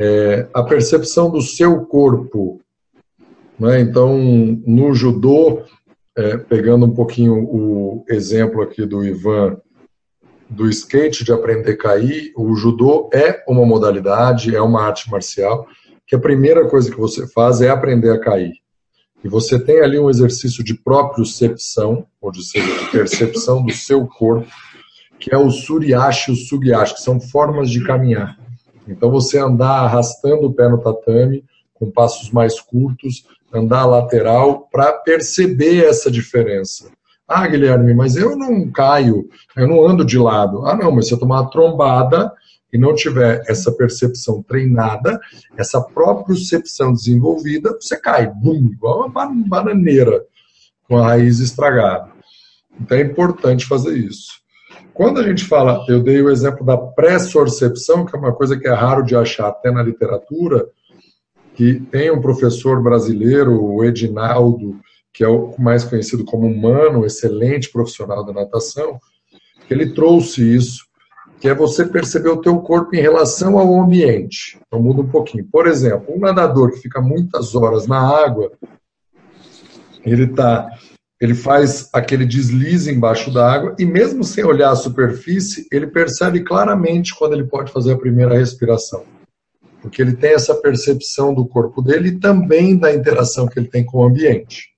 é, 0.00 0.48
a 0.54 0.62
percepção 0.62 1.30
do 1.30 1.42
seu 1.42 1.84
corpo. 1.84 2.58
Né? 3.58 3.82
Então, 3.82 4.16
no 4.66 4.94
judô, 4.94 5.62
é, 6.20 6.36
pegando 6.36 6.84
um 6.84 6.94
pouquinho 6.94 7.34
o 7.34 8.04
exemplo 8.06 8.60
aqui 8.60 8.84
do 8.84 9.02
Ivan, 9.02 9.56
do 10.50 10.68
skate, 10.68 11.24
de 11.24 11.32
aprender 11.32 11.72
a 11.72 11.76
cair, 11.76 12.32
o 12.36 12.54
judô 12.54 13.08
é 13.12 13.42
uma 13.48 13.64
modalidade, 13.64 14.54
é 14.54 14.60
uma 14.60 14.82
arte 14.82 15.10
marcial, 15.10 15.66
que 16.06 16.14
a 16.14 16.18
primeira 16.18 16.68
coisa 16.68 16.90
que 16.90 16.98
você 16.98 17.26
faz 17.28 17.62
é 17.62 17.70
aprender 17.70 18.10
a 18.10 18.20
cair. 18.20 18.52
E 19.24 19.28
você 19.28 19.58
tem 19.58 19.80
ali 19.80 19.98
um 19.98 20.10
exercício 20.10 20.62
de 20.62 20.74
propriocepção, 20.74 22.06
ou 22.20 22.34
seja, 22.34 22.66
de 22.66 22.90
percepção 22.90 23.64
do 23.64 23.72
seu 23.72 24.06
corpo, 24.06 24.46
que 25.18 25.32
é 25.32 25.38
o 25.38 25.50
suriashi 25.50 26.30
e 26.30 26.34
o 26.34 26.36
sugiashi, 26.36 26.94
que 26.94 27.02
são 27.02 27.20
formas 27.20 27.70
de 27.70 27.82
caminhar. 27.82 28.38
Então, 28.88 29.10
você 29.10 29.38
andar 29.38 29.84
arrastando 29.84 30.48
o 30.48 30.52
pé 30.52 30.68
no 30.68 30.78
tatame, 30.78 31.44
com 31.80 31.90
passos 31.90 32.30
mais 32.30 32.60
curtos, 32.60 33.26
andar 33.52 33.86
lateral, 33.86 34.68
para 34.70 34.92
perceber 34.92 35.84
essa 35.84 36.10
diferença. 36.10 36.90
Ah, 37.26 37.46
Guilherme, 37.48 37.94
mas 37.94 38.16
eu 38.16 38.36
não 38.36 38.70
caio, 38.70 39.28
eu 39.56 39.66
não 39.66 39.84
ando 39.84 40.04
de 40.04 40.18
lado. 40.18 40.66
Ah, 40.66 40.76
não, 40.76 40.92
mas 40.92 41.08
se 41.08 41.14
eu 41.14 41.18
tomar 41.18 41.40
uma 41.40 41.50
trombada, 41.50 42.32
e 42.72 42.78
não 42.78 42.94
tiver 42.94 43.42
essa 43.48 43.72
percepção 43.72 44.42
treinada, 44.42 45.18
essa 45.56 45.80
propriocepção 45.80 46.92
desenvolvida, 46.92 47.76
você 47.80 47.96
cai, 47.96 48.32
bum, 48.32 48.70
igual 48.72 49.06
uma 49.06 49.26
bananeira 49.46 50.24
com 50.88 50.98
a 50.98 51.08
raiz 51.08 51.40
estragada. 51.40 52.10
Então 52.80 52.96
é 52.96 53.02
importante 53.02 53.66
fazer 53.66 53.96
isso. 53.96 54.40
Quando 54.94 55.20
a 55.20 55.22
gente 55.22 55.44
fala, 55.44 55.84
eu 55.88 56.02
dei 56.02 56.20
o 56.20 56.30
exemplo 56.30 56.64
da 56.64 56.76
pressorcepção, 56.76 58.04
que 58.04 58.14
é 58.14 58.18
uma 58.18 58.32
coisa 58.32 58.58
que 58.58 58.68
é 58.68 58.72
raro 58.72 59.02
de 59.02 59.16
achar 59.16 59.48
até 59.48 59.70
na 59.70 59.82
literatura, 59.82 60.68
que 61.60 61.78
tem 61.78 62.10
um 62.10 62.22
professor 62.22 62.82
brasileiro, 62.82 63.62
o 63.62 63.84
Edinaldo, 63.84 64.80
que 65.12 65.22
é 65.22 65.28
o 65.28 65.54
mais 65.58 65.84
conhecido 65.84 66.24
como 66.24 66.46
humano, 66.46 67.04
excelente 67.04 67.70
profissional 67.70 68.24
da 68.24 68.32
natação, 68.32 68.98
que 69.68 69.74
ele 69.74 69.92
trouxe 69.92 70.56
isso, 70.56 70.86
que 71.38 71.46
é 71.46 71.54
você 71.54 71.84
perceber 71.84 72.30
o 72.30 72.40
teu 72.40 72.60
corpo 72.60 72.96
em 72.96 73.02
relação 73.02 73.58
ao 73.58 73.78
ambiente. 73.78 74.58
Então 74.66 74.80
muda 74.80 75.02
um 75.02 75.10
pouquinho. 75.10 75.46
Por 75.52 75.66
exemplo, 75.66 76.14
um 76.16 76.18
nadador 76.18 76.70
que 76.70 76.78
fica 76.78 76.98
muitas 77.02 77.54
horas 77.54 77.86
na 77.86 78.00
água, 78.00 78.50
ele 80.02 80.28
tá, 80.28 80.66
ele 81.20 81.34
faz 81.34 81.90
aquele 81.92 82.24
deslize 82.24 82.90
embaixo 82.90 83.30
da 83.30 83.52
água 83.52 83.76
e 83.78 83.84
mesmo 83.84 84.24
sem 84.24 84.46
olhar 84.46 84.70
a 84.70 84.76
superfície, 84.76 85.66
ele 85.70 85.88
percebe 85.88 86.42
claramente 86.42 87.14
quando 87.14 87.34
ele 87.34 87.44
pode 87.44 87.70
fazer 87.70 87.92
a 87.92 87.98
primeira 87.98 88.38
respiração. 88.38 89.04
Porque 89.80 90.02
ele 90.02 90.14
tem 90.14 90.34
essa 90.34 90.54
percepção 90.54 91.32
do 91.34 91.46
corpo 91.46 91.80
dele 91.80 92.10
e 92.10 92.18
também 92.18 92.76
da 92.76 92.94
interação 92.94 93.46
que 93.46 93.58
ele 93.58 93.68
tem 93.68 93.84
com 93.84 93.98
o 93.98 94.04
ambiente. 94.04 94.70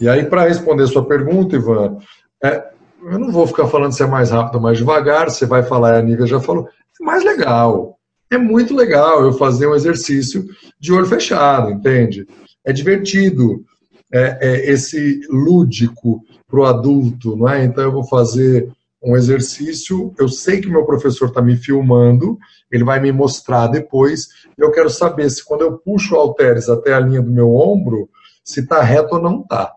E 0.00 0.08
aí, 0.08 0.24
para 0.24 0.46
responder 0.46 0.86
sua 0.86 1.06
pergunta, 1.06 1.56
Ivan, 1.56 1.98
é, 2.42 2.68
eu 3.02 3.18
não 3.18 3.30
vou 3.30 3.46
ficar 3.46 3.66
falando 3.66 3.92
se 3.92 4.02
é 4.02 4.06
mais 4.06 4.30
rápido 4.30 4.56
ou 4.56 4.60
mais 4.60 4.76
devagar, 4.76 5.30
você 5.30 5.46
vai 5.46 5.62
falar, 5.62 5.94
a 5.94 6.02
Nívia 6.02 6.26
já 6.26 6.40
falou, 6.40 6.68
é 7.00 7.04
mais 7.04 7.24
legal. 7.24 7.98
É 8.30 8.36
muito 8.36 8.74
legal 8.74 9.22
eu 9.22 9.32
fazer 9.32 9.66
um 9.66 9.74
exercício 9.74 10.44
de 10.78 10.92
olho 10.92 11.06
fechado, 11.06 11.70
entende? 11.70 12.26
É 12.64 12.72
divertido, 12.72 13.64
é, 14.12 14.38
é 14.40 14.70
esse 14.70 15.20
lúdico 15.30 16.22
para 16.48 16.60
o 16.60 16.64
adulto, 16.64 17.36
não 17.36 17.48
é? 17.48 17.64
Então 17.64 17.84
eu 17.84 17.92
vou 17.92 18.04
fazer 18.04 18.68
um 19.02 19.16
exercício, 19.16 20.12
eu 20.18 20.28
sei 20.28 20.60
que 20.60 20.68
meu 20.68 20.84
professor 20.84 21.28
está 21.28 21.40
me 21.40 21.56
filmando, 21.56 22.36
ele 22.70 22.84
vai 22.84 23.00
me 23.00 23.12
mostrar 23.12 23.68
depois, 23.68 24.28
e 24.58 24.62
eu 24.62 24.70
quero 24.70 24.90
saber 24.90 25.30
se 25.30 25.44
quando 25.44 25.62
eu 25.62 25.78
puxo 25.78 26.14
o 26.14 26.18
halteres 26.18 26.68
até 26.68 26.92
a 26.94 27.00
linha 27.00 27.22
do 27.22 27.30
meu 27.30 27.54
ombro, 27.54 28.08
se 28.44 28.60
está 28.60 28.82
reto 28.82 29.16
ou 29.16 29.22
não 29.22 29.40
está 29.40 29.72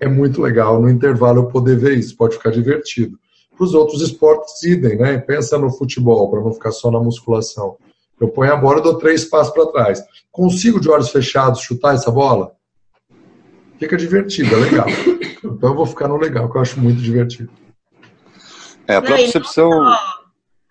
é 0.00 0.08
muito 0.08 0.42
legal 0.42 0.80
no 0.80 0.88
intervalo 0.88 1.40
eu 1.40 1.46
poder 1.46 1.76
ver 1.76 1.98
isso, 1.98 2.16
pode 2.16 2.36
ficar 2.36 2.50
divertido. 2.50 3.18
Para 3.56 3.64
os 3.64 3.74
outros 3.74 4.02
esportes, 4.02 4.62
idem, 4.62 4.98
né? 4.98 5.18
Pensa 5.18 5.56
no 5.56 5.70
futebol, 5.70 6.30
para 6.30 6.40
não 6.40 6.52
ficar 6.52 6.72
só 6.72 6.90
na 6.90 7.00
musculação. 7.00 7.76
Eu 8.20 8.28
ponho 8.28 8.52
a 8.52 8.56
bola 8.56 8.80
e 8.80 8.82
dou 8.82 8.98
três 8.98 9.24
passos 9.24 9.52
para 9.52 9.66
trás. 9.66 10.02
Consigo, 10.30 10.80
de 10.80 10.90
olhos 10.90 11.10
fechados, 11.10 11.60
chutar 11.60 11.94
essa 11.94 12.10
bola? 12.10 12.52
Fica 13.78 13.96
divertido, 13.96 14.54
é 14.54 14.58
legal. 14.58 14.86
Então 15.46 15.70
eu 15.70 15.76
vou 15.76 15.86
ficar 15.86 16.08
no 16.08 16.16
legal, 16.16 16.50
que 16.50 16.56
eu 16.56 16.60
acho 16.60 16.80
muito 16.80 17.00
divertido. 17.00 17.48
É, 18.88 18.96
a 18.96 19.02
percepção. 19.02 19.70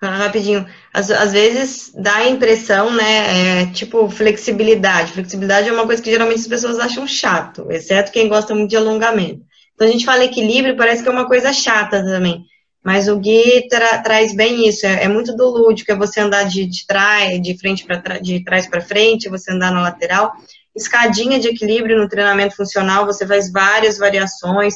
Rapidinho. 0.01 0.65
Às, 0.93 1.09
às, 1.09 1.31
vezes 1.31 1.91
dá 1.95 2.17
a 2.17 2.29
impressão, 2.29 2.91
né? 2.93 3.61
É, 3.61 3.65
tipo, 3.67 4.09
flexibilidade. 4.09 5.13
Flexibilidade 5.13 5.69
é 5.69 5.73
uma 5.73 5.85
coisa 5.85 6.01
que 6.01 6.11
geralmente 6.11 6.41
as 6.41 6.47
pessoas 6.47 6.79
acham 6.79 7.07
chato, 7.07 7.67
exceto 7.71 8.11
quem 8.11 8.27
gosta 8.27 8.53
muito 8.53 8.69
de 8.69 8.77
alongamento. 8.77 9.41
Então 9.73 9.87
a 9.87 9.91
gente 9.91 10.05
fala 10.05 10.23
equilíbrio, 10.23 10.77
parece 10.77 11.01
que 11.01 11.09
é 11.09 11.11
uma 11.11 11.27
coisa 11.27 11.51
chata 11.51 12.03
também. 12.03 12.43
Mas 12.83 13.07
o 13.07 13.17
Gui 13.17 13.67
tra 13.67 13.97
traz 13.99 14.35
bem 14.35 14.67
isso, 14.67 14.85
é, 14.85 15.05
é, 15.05 15.07
muito 15.07 15.35
do 15.35 15.49
lúdico, 15.49 15.91
é 15.91 15.95
você 15.95 16.19
andar 16.19 16.43
de, 16.43 16.65
de 16.65 16.85
trás, 16.85 17.41
de 17.41 17.57
frente 17.57 17.83
para 17.83 18.19
de 18.19 18.43
trás 18.43 18.67
para 18.67 18.81
frente, 18.81 19.29
você 19.29 19.51
andar 19.51 19.71
na 19.71 19.81
lateral. 19.81 20.33
Escadinha 20.75 21.39
de 21.39 21.47
equilíbrio 21.47 21.97
no 21.97 22.07
treinamento 22.07 22.55
funcional, 22.55 23.05
você 23.05 23.25
faz 23.25 23.51
várias 23.51 23.97
variações. 23.97 24.75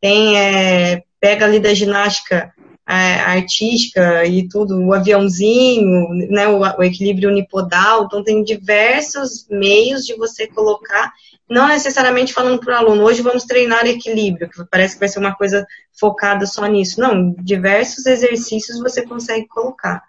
Tem, 0.00 0.38
é, 0.38 1.02
pega 1.20 1.44
ali 1.44 1.58
da 1.58 1.74
ginástica 1.74 2.50
artística 2.92 4.24
e 4.26 4.48
tudo, 4.48 4.78
o 4.78 4.92
aviãozinho, 4.92 6.08
né, 6.28 6.48
o, 6.48 6.58
o, 6.58 6.82
equilíbrio 6.82 7.30
unipodal, 7.30 8.04
então 8.04 8.22
tem 8.24 8.42
diversos 8.42 9.46
meios 9.48 10.04
de 10.04 10.16
você 10.16 10.46
colocar, 10.48 11.12
não 11.48 11.68
necessariamente 11.68 12.32
falando 12.32 12.58
para 12.58 12.74
o 12.74 12.76
aluno, 12.76 13.04
hoje 13.04 13.22
vamos 13.22 13.44
treinar 13.44 13.86
equilíbrio, 13.86 14.48
que 14.48 14.64
parece 14.70 14.94
que 14.94 15.00
vai 15.00 15.08
ser 15.08 15.20
uma 15.20 15.34
coisa 15.34 15.64
focada 15.98 16.46
só 16.46 16.66
nisso, 16.66 17.00
não, 17.00 17.32
diversos 17.38 18.06
exercícios 18.06 18.80
você 18.80 19.06
consegue 19.06 19.46
colocar. 19.46 20.02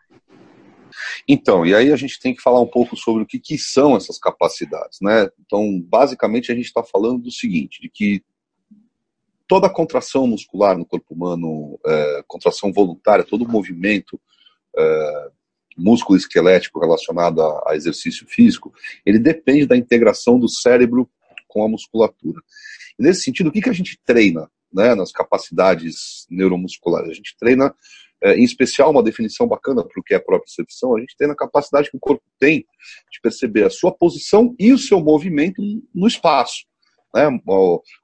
Então, 1.27 1.65
e 1.65 1.73
aí 1.75 1.91
a 1.91 1.95
gente 1.95 2.19
tem 2.19 2.33
que 2.33 2.41
falar 2.41 2.59
um 2.59 2.67
pouco 2.67 2.97
sobre 2.97 3.23
o 3.23 3.25
que, 3.25 3.39
que 3.39 3.57
são 3.57 3.95
essas 3.95 4.17
capacidades, 4.17 4.99
né? 5.01 5.29
Então, 5.45 5.79
basicamente 5.81 6.51
a 6.51 6.55
gente 6.55 6.65
está 6.65 6.83
falando 6.83 7.19
do 7.19 7.31
seguinte, 7.31 7.81
de 7.81 7.89
que 7.89 8.23
toda 9.51 9.67
a 9.67 9.69
contração 9.69 10.25
muscular 10.25 10.77
no 10.77 10.85
corpo 10.85 11.13
humano, 11.13 11.77
é, 11.85 12.23
contração 12.25 12.71
voluntária, 12.71 13.25
todo 13.25 13.43
o 13.43 13.51
movimento 13.51 14.17
é, 14.77 15.27
músculo 15.77 16.17
esquelético 16.17 16.79
relacionado 16.79 17.41
a, 17.41 17.63
a, 17.67 17.75
exercício 17.75 18.25
físico, 18.25 18.73
ele 19.05 19.19
depende 19.19 19.65
da 19.65 19.75
integração 19.75 20.39
do 20.39 20.47
cérebro 20.47 21.05
com 21.49 21.65
a 21.65 21.67
musculatura. 21.67 22.41
E 22.97 23.03
nesse 23.03 23.23
sentido, 23.23 23.47
o 23.47 23.51
que, 23.51 23.59
que 23.59 23.69
a 23.69 23.73
gente 23.73 23.99
treina 24.05 24.49
né, 24.73 24.95
nas 24.95 25.11
capacidades 25.11 26.25
neuromusculares? 26.29 27.09
A 27.09 27.13
gente 27.13 27.35
treina, 27.37 27.75
é, 28.23 28.35
em 28.35 28.45
especial, 28.45 28.89
uma 28.89 29.03
definição 29.03 29.49
bacana 29.49 29.83
para 29.83 29.99
o 29.99 30.03
que 30.03 30.13
é 30.13 30.17
a 30.17 30.23
própria 30.23 30.45
percepção, 30.45 30.95
a 30.95 31.01
gente 31.01 31.17
treina 31.17 31.33
a 31.33 31.37
capacidade 31.37 31.91
que 31.91 31.97
o 31.97 31.99
corpo 31.99 32.23
tem 32.39 32.59
de 33.11 33.19
perceber 33.21 33.65
a 33.65 33.69
sua 33.69 33.91
posição 33.91 34.55
e 34.57 34.71
o 34.71 34.77
seu 34.77 35.01
movimento 35.01 35.61
no 35.93 36.07
espaço 36.07 36.70
né, 37.13 37.27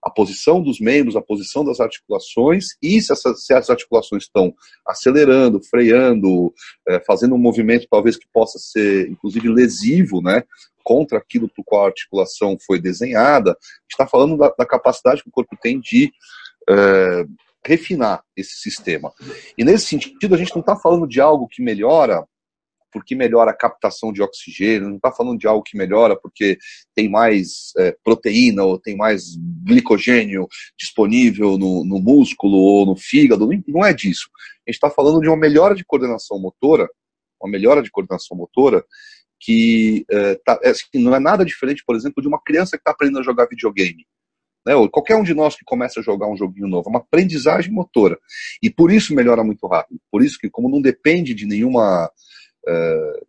a 0.03 0.09
posição 0.09 0.61
dos 0.61 0.79
membros, 0.79 1.15
a 1.15 1.21
posição 1.21 1.63
das 1.63 1.79
articulações 1.79 2.65
e 2.81 3.01
se, 3.01 3.11
essas, 3.11 3.45
se 3.45 3.53
as 3.53 3.69
articulações 3.69 4.23
estão 4.23 4.53
acelerando, 4.85 5.61
freando, 5.63 6.53
é, 6.87 6.99
fazendo 7.05 7.35
um 7.35 7.39
movimento 7.39 7.87
talvez 7.89 8.17
que 8.17 8.27
possa 8.33 8.59
ser 8.59 9.09
inclusive 9.09 9.47
lesivo, 9.49 10.21
né, 10.21 10.43
contra 10.83 11.17
aquilo 11.17 11.49
para 11.49 11.63
qual 11.65 11.83
a 11.83 11.87
articulação 11.87 12.57
foi 12.65 12.79
desenhada. 12.79 13.57
Está 13.89 14.07
falando 14.07 14.37
da, 14.37 14.53
da, 14.57 14.65
capacidade 14.65 15.21
que 15.21 15.29
o 15.29 15.33
corpo 15.33 15.57
tem 15.61 15.79
de 15.79 16.11
é, 16.69 17.25
refinar 17.65 18.23
esse 18.35 18.55
sistema. 18.61 19.11
E 19.57 19.63
nesse 19.65 19.85
sentido, 19.87 20.33
a 20.33 20.37
gente 20.37 20.53
não 20.55 20.61
está 20.61 20.77
falando 20.77 21.05
de 21.05 21.19
algo 21.19 21.47
que 21.47 21.61
melhora 21.61 22.25
porque 22.91 23.15
melhora 23.15 23.51
a 23.51 23.57
captação 23.57 24.11
de 24.11 24.21
oxigênio, 24.21 24.89
não 24.89 24.95
está 24.97 25.11
falando 25.11 25.39
de 25.39 25.47
algo 25.47 25.63
que 25.63 25.77
melhora 25.77 26.15
porque 26.15 26.57
tem 26.95 27.09
mais 27.09 27.71
é, 27.77 27.95
proteína 28.03 28.63
ou 28.63 28.79
tem 28.79 28.95
mais 28.95 29.35
glicogênio 29.65 30.47
disponível 30.77 31.57
no, 31.57 31.83
no 31.83 31.99
músculo 31.99 32.57
ou 32.57 32.85
no 32.85 32.95
fígado, 32.95 33.49
não 33.67 33.85
é 33.85 33.93
disso. 33.93 34.29
A 34.65 34.71
gente 34.71 34.75
está 34.75 34.89
falando 34.89 35.21
de 35.21 35.27
uma 35.27 35.37
melhora 35.37 35.75
de 35.75 35.85
coordenação 35.85 36.39
motora, 36.39 36.89
uma 37.41 37.51
melhora 37.51 37.81
de 37.81 37.91
coordenação 37.91 38.35
motora 38.35 38.83
que 39.39 40.05
é, 40.09 40.35
tá, 40.43 40.59
é, 40.63 40.69
assim, 40.69 40.85
não 40.95 41.15
é 41.15 41.19
nada 41.19 41.45
diferente, 41.45 41.83
por 41.85 41.95
exemplo, 41.95 42.21
de 42.21 42.27
uma 42.27 42.41
criança 42.41 42.77
que 42.77 42.81
está 42.81 42.91
aprendendo 42.91 43.19
a 43.19 43.23
jogar 43.23 43.47
videogame. 43.47 44.05
Né, 44.65 44.75
ou 44.75 44.89
qualquer 44.89 45.15
um 45.15 45.23
de 45.23 45.33
nós 45.33 45.55
que 45.55 45.63
começa 45.63 46.01
a 46.01 46.03
jogar 46.03 46.27
um 46.27 46.35
joguinho 46.35 46.67
novo, 46.67 46.89
é 46.89 46.89
uma 46.89 46.99
aprendizagem 46.99 47.71
motora. 47.71 48.19
E 48.61 48.69
por 48.69 48.91
isso 48.91 49.15
melhora 49.15 49.41
muito 49.41 49.65
rápido. 49.65 49.97
Por 50.11 50.21
isso 50.21 50.37
que, 50.37 50.49
como 50.49 50.69
não 50.69 50.81
depende 50.81 51.33
de 51.33 51.45
nenhuma 51.45 52.11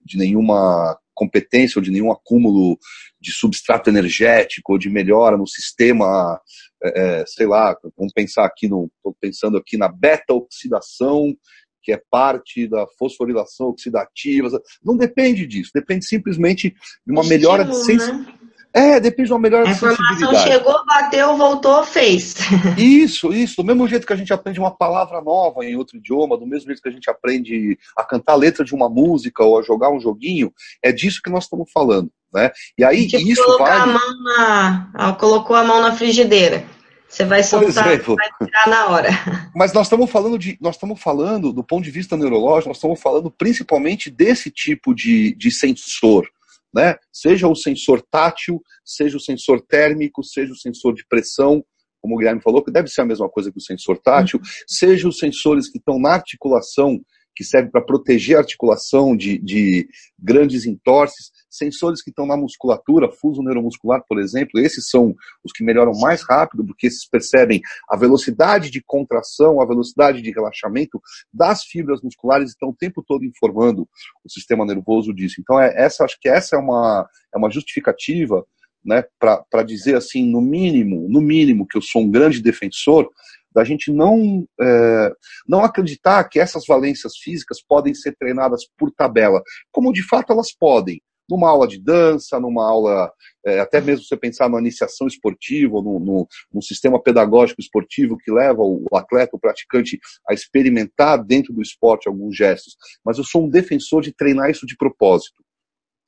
de 0.04 0.16
nenhuma 0.16 0.98
competência 1.14 1.78
ou 1.78 1.82
de 1.82 1.90
nenhum 1.90 2.12
acúmulo 2.12 2.78
de 3.20 3.32
substrato 3.32 3.90
energético 3.90 4.72
ou 4.72 4.78
de 4.78 4.88
melhora 4.88 5.36
no 5.36 5.46
sistema, 5.46 6.40
é, 6.82 7.24
sei 7.26 7.46
lá, 7.46 7.76
vamos 7.96 8.12
pensar 8.12 8.44
aqui 8.44 8.68
no, 8.68 8.90
estou 8.96 9.16
pensando 9.20 9.58
aqui 9.58 9.76
na 9.76 9.88
beta-oxidação, 9.88 11.36
que 11.82 11.92
é 11.92 12.00
parte 12.10 12.68
da 12.68 12.86
fosforilação 12.98 13.68
oxidativa, 13.68 14.48
não 14.84 14.96
depende 14.96 15.46
disso, 15.46 15.70
depende 15.74 16.04
simplesmente 16.04 16.70
de 16.70 17.12
uma 17.12 17.24
melhora 17.24 17.64
de 17.64 17.74
sensibilidade. 17.76 18.37
É, 18.72 19.00
depende 19.00 19.28
de 19.28 19.32
uma 19.32 19.40
melhor 19.40 19.66
A 19.66 19.70
informação 19.70 20.34
chegou, 20.42 20.84
bateu, 20.84 21.36
voltou, 21.36 21.82
fez. 21.84 22.36
Isso, 22.76 23.32
isso. 23.32 23.56
Do 23.56 23.64
mesmo 23.64 23.88
jeito 23.88 24.06
que 24.06 24.12
a 24.12 24.16
gente 24.16 24.32
aprende 24.32 24.60
uma 24.60 24.70
palavra 24.70 25.20
nova 25.20 25.64
em 25.64 25.74
outro 25.74 25.96
idioma, 25.96 26.36
do 26.36 26.46
mesmo 26.46 26.66
jeito 26.66 26.82
que 26.82 26.88
a 26.88 26.92
gente 26.92 27.08
aprende 27.10 27.78
a 27.96 28.04
cantar 28.04 28.34
a 28.34 28.36
letra 28.36 28.64
de 28.64 28.74
uma 28.74 28.88
música 28.88 29.42
ou 29.42 29.58
a 29.58 29.62
jogar 29.62 29.90
um 29.90 30.00
joguinho, 30.00 30.52
é 30.82 30.92
disso 30.92 31.20
que 31.22 31.30
nós 31.30 31.44
estamos 31.44 31.70
falando, 31.72 32.10
né? 32.32 32.50
E 32.76 32.84
aí, 32.84 33.06
isso 33.06 33.58
vale... 33.58 33.82
A 33.82 33.86
mão 33.86 34.22
na... 34.22 35.12
Colocou 35.18 35.56
a 35.56 35.64
mão 35.64 35.80
na 35.80 35.92
frigideira. 35.92 36.64
Você 37.08 37.24
vai 37.24 37.42
soltar, 37.42 37.88
exemplo, 37.88 38.16
vai 38.16 38.28
tirar 38.46 38.68
na 38.68 38.88
hora. 38.88 39.08
Mas 39.56 39.72
nós 39.72 39.86
estamos 39.86 40.10
falando 40.10 40.38
de, 40.38 40.58
nós 40.60 40.74
estamos 40.74 41.00
falando 41.00 41.52
do 41.54 41.64
ponto 41.64 41.82
de 41.82 41.90
vista 41.90 42.16
neurológico, 42.18 42.68
nós 42.68 42.76
estamos 42.76 43.00
falando 43.00 43.30
principalmente 43.30 44.10
desse 44.10 44.50
tipo 44.50 44.94
de, 44.94 45.34
de 45.34 45.50
sensor, 45.50 46.28
né? 46.74 46.96
Seja 47.12 47.48
o 47.48 47.54
sensor 47.54 48.02
tátil, 48.10 48.60
seja 48.84 49.16
o 49.16 49.20
sensor 49.20 49.60
térmico, 49.60 50.22
seja 50.22 50.52
o 50.52 50.56
sensor 50.56 50.94
de 50.94 51.04
pressão, 51.08 51.64
como 52.00 52.14
o 52.14 52.18
Guilherme 52.18 52.42
falou, 52.42 52.62
que 52.62 52.70
deve 52.70 52.88
ser 52.88 53.00
a 53.00 53.06
mesma 53.06 53.28
coisa 53.28 53.50
que 53.50 53.58
o 53.58 53.62
sensor 53.62 53.98
tátil, 53.98 54.38
uhum. 54.38 54.46
seja 54.66 55.08
os 55.08 55.18
sensores 55.18 55.70
que 55.70 55.78
estão 55.78 55.98
na 55.98 56.10
articulação, 56.10 57.00
que 57.38 57.44
serve 57.44 57.70
para 57.70 57.80
proteger 57.80 58.36
a 58.36 58.40
articulação 58.40 59.16
de, 59.16 59.38
de 59.38 59.88
grandes 60.18 60.66
entorses, 60.66 61.30
sensores 61.48 62.02
que 62.02 62.10
estão 62.10 62.26
na 62.26 62.36
musculatura, 62.36 63.12
fuso 63.12 63.44
neuromuscular, 63.44 64.02
por 64.08 64.18
exemplo, 64.18 64.58
esses 64.58 64.88
são 64.90 65.14
os 65.44 65.52
que 65.52 65.62
melhoram 65.62 65.92
mais 66.00 66.20
rápido, 66.28 66.66
porque 66.66 66.88
esses 66.88 67.08
percebem 67.08 67.60
a 67.88 67.96
velocidade 67.96 68.72
de 68.72 68.82
contração, 68.84 69.60
a 69.60 69.66
velocidade 69.66 70.20
de 70.20 70.32
relaxamento 70.32 71.00
das 71.32 71.62
fibras 71.62 72.02
musculares, 72.02 72.50
estão 72.50 72.70
o 72.70 72.76
tempo 72.76 73.04
todo 73.06 73.24
informando 73.24 73.88
o 74.24 74.28
sistema 74.28 74.66
nervoso 74.66 75.14
disso. 75.14 75.36
Então, 75.40 75.60
é, 75.60 75.72
essa, 75.76 76.04
acho 76.04 76.18
que 76.20 76.28
essa 76.28 76.56
é 76.56 76.58
uma, 76.58 77.08
é 77.32 77.38
uma 77.38 77.52
justificativa 77.52 78.44
né, 78.88 79.04
para 79.20 79.62
dizer 79.62 79.96
assim, 79.96 80.24
no 80.24 80.40
mínimo, 80.40 81.06
no 81.10 81.20
mínimo, 81.20 81.66
que 81.68 81.76
eu 81.76 81.82
sou 81.82 82.02
um 82.02 82.10
grande 82.10 82.42
defensor 82.42 83.08
da 83.54 83.62
gente 83.64 83.92
não, 83.92 84.46
é, 84.60 85.12
não 85.46 85.62
acreditar 85.62 86.24
que 86.24 86.40
essas 86.40 86.64
valências 86.66 87.16
físicas 87.16 87.62
podem 87.62 87.92
ser 87.94 88.16
treinadas 88.16 88.62
por 88.78 88.90
tabela, 88.90 89.42
como 89.70 89.92
de 89.92 90.02
fato 90.02 90.32
elas 90.32 90.52
podem. 90.52 91.02
Numa 91.30 91.50
aula 91.50 91.68
de 91.68 91.78
dança, 91.78 92.40
numa 92.40 92.66
aula, 92.66 93.12
é, 93.44 93.60
até 93.60 93.82
mesmo 93.82 94.06
você 94.06 94.16
pensar 94.16 94.48
na 94.48 94.58
iniciação 94.58 95.06
esportiva, 95.06 95.82
no, 95.82 96.00
no, 96.00 96.26
no, 96.50 96.62
sistema 96.62 97.02
pedagógico 97.02 97.60
esportivo 97.60 98.16
que 98.16 98.32
leva 98.32 98.62
o 98.62 98.86
atleta, 98.94 99.36
o 99.36 99.38
praticante, 99.38 99.98
a 100.26 100.32
experimentar 100.32 101.22
dentro 101.22 101.52
do 101.52 101.60
esporte 101.60 102.08
alguns 102.08 102.34
gestos. 102.34 102.76
Mas 103.04 103.18
eu 103.18 103.24
sou 103.24 103.44
um 103.44 103.48
defensor 103.50 104.00
de 104.00 104.14
treinar 104.14 104.50
isso 104.50 104.64
de 104.64 104.74
propósito 104.74 105.42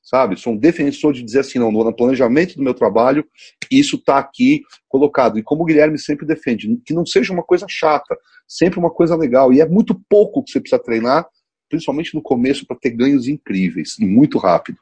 sabe? 0.01 0.39
Sou 0.39 0.53
um 0.53 0.57
defensor 0.57 1.13
de 1.13 1.23
dizer 1.23 1.39
assim, 1.39 1.59
não, 1.59 1.71
no 1.71 1.95
planejamento 1.95 2.55
do 2.55 2.63
meu 2.63 2.73
trabalho, 2.73 3.25
isso 3.69 3.95
está 3.95 4.17
aqui 4.17 4.61
colocado. 4.89 5.37
E 5.37 5.43
como 5.43 5.63
o 5.63 5.65
Guilherme 5.65 5.99
sempre 5.99 6.25
defende, 6.25 6.75
que 6.85 6.93
não 6.93 7.05
seja 7.05 7.31
uma 7.31 7.43
coisa 7.43 7.65
chata, 7.69 8.17
sempre 8.47 8.79
uma 8.79 8.89
coisa 8.89 9.15
legal. 9.15 9.53
E 9.53 9.61
é 9.61 9.67
muito 9.67 9.99
pouco 10.09 10.43
que 10.43 10.51
você 10.51 10.59
precisa 10.59 10.81
treinar, 10.81 11.27
principalmente 11.69 12.13
no 12.15 12.21
começo, 12.21 12.65
para 12.65 12.77
ter 12.77 12.91
ganhos 12.91 13.27
incríveis 13.27 13.97
e 13.99 14.05
muito 14.05 14.37
rápido. 14.37 14.79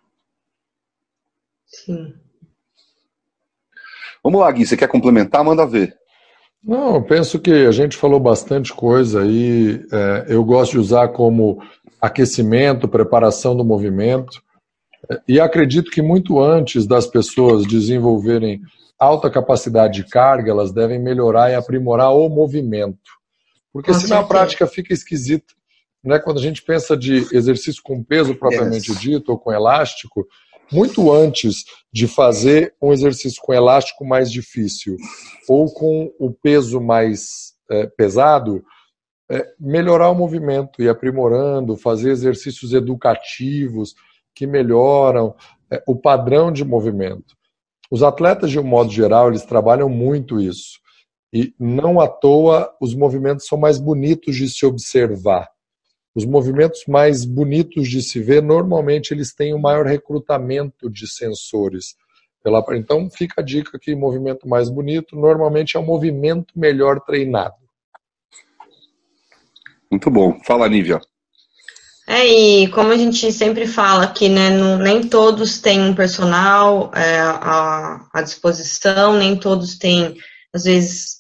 Sim. 1.66 2.14
Vamos 4.24 4.42
lá, 4.42 4.52
Gui, 4.52 4.66
você 4.66 4.76
quer 4.76 4.88
complementar? 4.88 5.44
Manda 5.44 5.66
ver. 5.66 5.96
Não, 6.62 6.96
eu 6.96 7.04
penso 7.04 7.40
que 7.40 7.52
a 7.52 7.72
gente 7.72 7.96
falou 7.96 8.20
bastante 8.20 8.74
coisa 8.74 9.26
e 9.26 9.86
é, 9.92 10.26
eu 10.28 10.44
gosto 10.44 10.74
de 10.74 10.80
usar 10.80 11.08
como 11.10 11.64
aquecimento, 12.02 12.88
preparação 12.88 13.56
do 13.56 13.64
movimento. 13.64 14.42
E 15.28 15.40
acredito 15.40 15.92
que 15.92 16.02
muito 16.02 16.42
antes 16.42 16.86
das 16.86 17.08
pessoas 17.08 17.66
desenvolverem 17.66 18.62
alta 18.98 19.30
capacidade 19.30 20.04
de 20.04 20.10
carga, 20.10 20.52
elas 20.52 20.72
devem 20.72 21.00
melhorar 21.00 21.50
e 21.50 21.56
aprimorar 21.56 22.14
o 22.14 22.28
movimento. 22.28 23.20
Porque 23.72 23.94
se 23.94 24.10
na 24.10 24.24
prática 24.24 24.68
fica 24.68 24.94
esquisito. 24.94 25.56
Né? 26.04 26.20
Quando 26.20 26.40
a 26.40 26.42
gente 26.42 26.62
pensa 26.62 26.98
de 26.98 27.26
exercício 27.32 27.82
com 27.84 28.04
peso 28.04 28.36
propriamente 28.36 28.92
yes. 28.92 29.00
dito, 29.00 29.32
ou 29.32 29.38
com 29.38 29.52
elástico, 29.52 30.28
muito 30.72 31.12
antes 31.12 31.64
de 31.92 32.08
fazer 32.08 32.74
um 32.82 32.92
exercício 32.92 33.42
com 33.42 33.54
elástico 33.54 34.06
mais 34.06 34.32
difícil 34.32 34.98
ou 35.48 35.72
com 35.74 36.12
o 36.20 36.32
peso 36.32 36.80
mais 36.80 37.54
é, 37.72 37.88
pesado, 37.88 38.64
é, 39.32 39.46
melhorar 39.60 40.10
o 40.10 40.16
movimento 40.16 40.82
e 40.82 40.90
aprimorando, 40.90 41.78
fazer 41.78 42.12
exercícios 42.12 42.74
educativos, 42.74 43.96
que 44.40 44.48
melhoram 44.48 45.36
é, 45.70 45.84
o 45.86 45.94
padrão 45.94 46.50
de 46.50 46.64
movimento. 46.64 47.36
Os 47.92 48.02
atletas, 48.02 48.50
de 48.50 48.58
um 48.58 48.64
modo 48.64 48.90
geral, 48.90 49.28
eles 49.28 49.44
trabalham 49.44 49.90
muito 49.90 50.40
isso. 50.40 50.80
E 51.34 51.54
não 51.60 52.00
à 52.00 52.08
toa 52.08 52.74
os 52.80 52.96
movimentos 52.96 53.46
são 53.46 53.58
mais 53.58 53.78
bonitos 53.78 54.38
de 54.38 54.48
se 54.50 54.66
observar. 54.66 55.50
Os 56.16 56.24
movimentos 56.24 56.86
mais 56.88 57.26
bonitos 57.26 57.90
de 57.90 58.02
se 58.02 58.22
ver, 58.22 58.42
normalmente 58.42 59.14
eles 59.14 59.34
têm 59.36 59.54
um 59.54 59.60
maior 59.60 59.86
recrutamento 59.86 60.90
de 60.90 61.06
sensores. 61.06 61.96
Então 62.72 63.10
fica 63.10 63.42
a 63.42 63.44
dica 63.44 63.78
que 63.78 63.94
movimento 63.94 64.48
mais 64.48 64.70
bonito 64.70 65.18
normalmente 65.18 65.76
é 65.76 65.80
um 65.82 65.86
movimento 65.86 66.58
melhor 66.58 67.02
treinado. 67.02 67.56
Muito 69.92 70.10
bom. 70.10 70.40
Fala, 70.46 70.70
Nívia. 70.70 71.02
É, 72.12 72.26
e 72.26 72.68
como 72.70 72.92
a 72.92 72.98
gente 72.98 73.32
sempre 73.32 73.68
fala 73.68 74.06
aqui, 74.06 74.30
né, 74.30 74.50
no, 74.50 74.80
nem 74.80 75.04
todos 75.04 75.60
têm 75.60 75.80
um 75.80 75.94
personal 75.94 76.90
é, 76.96 77.20
à, 77.20 78.04
à, 78.12 78.22
disposição, 78.24 79.14
nem 79.16 79.38
todos 79.38 79.78
têm, 79.78 80.18
às 80.52 80.64
vezes, 80.64 81.18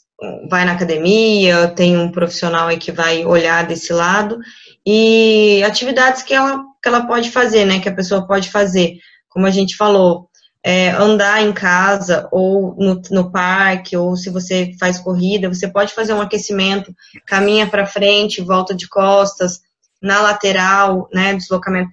vai 0.49 0.65
na 0.65 0.71
academia, 0.71 1.67
tem 1.67 1.95
um 1.95 2.11
profissional 2.11 2.69
aí 2.69 2.77
que 2.79 2.91
vai 2.91 3.23
olhar 3.23 3.67
desse 3.67 3.93
lado, 3.93 4.39
e 4.83 5.61
atividades 5.63 6.23
que 6.23 6.33
ela, 6.33 6.63
que 6.81 6.89
ela 6.89 7.05
pode 7.05 7.29
fazer, 7.29 7.65
né, 7.65 7.79
que 7.79 7.87
a 7.89 7.95
pessoa 7.95 8.25
pode 8.25 8.49
fazer, 8.49 8.97
como 9.29 9.45
a 9.45 9.51
gente 9.51 9.77
falou, 9.77 10.27
é, 10.63 10.89
andar 10.89 11.43
em 11.43 11.53
casa 11.53 12.27
ou 12.31 12.75
no, 12.75 12.99
no, 13.11 13.31
parque, 13.31 13.95
ou 13.95 14.15
se 14.15 14.31
você 14.31 14.71
faz 14.79 14.97
corrida, 14.97 15.49
você 15.49 15.67
pode 15.67 15.93
fazer 15.93 16.13
um 16.13 16.21
aquecimento, 16.21 16.91
caminha 17.27 17.67
para 17.67 17.85
frente, 17.85 18.41
volta 18.41 18.73
de 18.73 18.89
costas, 18.89 19.61
na 20.01 20.21
lateral, 20.21 21.09
né, 21.13 21.33
deslocamento 21.33 21.91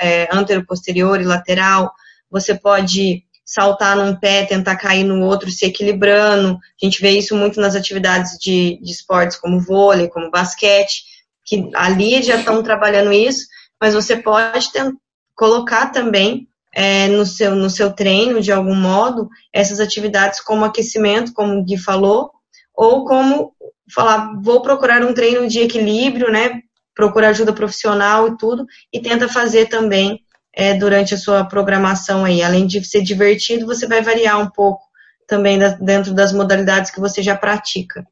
é, 0.00 0.28
antero-posterior 0.32 1.20
e 1.20 1.24
lateral, 1.24 1.92
você 2.30 2.54
pode 2.54 3.24
saltar 3.44 3.96
num 3.96 4.16
pé, 4.16 4.44
tentar 4.44 4.76
cair 4.76 5.04
no 5.04 5.24
outro, 5.24 5.50
se 5.50 5.66
equilibrando. 5.66 6.58
A 6.82 6.84
gente 6.84 7.00
vê 7.00 7.10
isso 7.10 7.36
muito 7.36 7.60
nas 7.60 7.76
atividades 7.76 8.38
de, 8.38 8.80
de 8.82 8.90
esportes 8.90 9.36
como 9.36 9.60
vôlei, 9.60 10.08
como 10.08 10.30
basquete, 10.30 11.04
que 11.44 11.70
ali 11.74 12.22
já 12.22 12.36
estão 12.36 12.62
trabalhando 12.62 13.12
isso, 13.12 13.46
mas 13.80 13.94
você 13.94 14.16
pode 14.16 14.72
ter, 14.72 14.90
colocar 15.36 15.90
também 15.92 16.48
é, 16.74 17.06
no, 17.08 17.24
seu, 17.26 17.54
no 17.54 17.70
seu 17.70 17.92
treino, 17.92 18.40
de 18.40 18.50
algum 18.50 18.74
modo, 18.74 19.28
essas 19.52 19.78
atividades 19.78 20.40
como 20.40 20.64
aquecimento, 20.64 21.32
como 21.32 21.58
o 21.58 21.64
Gui 21.64 21.76
falou, 21.76 22.32
ou 22.74 23.04
como 23.04 23.54
falar, 23.92 24.32
vou 24.42 24.62
procurar 24.62 25.04
um 25.04 25.14
treino 25.14 25.46
de 25.46 25.60
equilíbrio, 25.60 26.32
né, 26.32 26.60
procura 26.94 27.28
ajuda 27.28 27.52
profissional 27.52 28.28
e 28.28 28.36
tudo, 28.36 28.66
e 28.92 29.00
tenta 29.00 29.28
fazer 29.28 29.66
também 29.68 30.20
é, 30.52 30.74
durante 30.74 31.14
a 31.14 31.18
sua 31.18 31.44
programação 31.44 32.24
aí. 32.24 32.42
Além 32.42 32.66
de 32.66 32.84
ser 32.84 33.02
divertido, 33.02 33.66
você 33.66 33.86
vai 33.86 34.02
variar 34.02 34.40
um 34.40 34.48
pouco 34.48 34.82
também 35.26 35.58
da, 35.58 35.70
dentro 35.70 36.14
das 36.14 36.32
modalidades 36.32 36.90
que 36.90 37.00
você 37.00 37.22
já 37.22 37.36
pratica. 37.36 38.06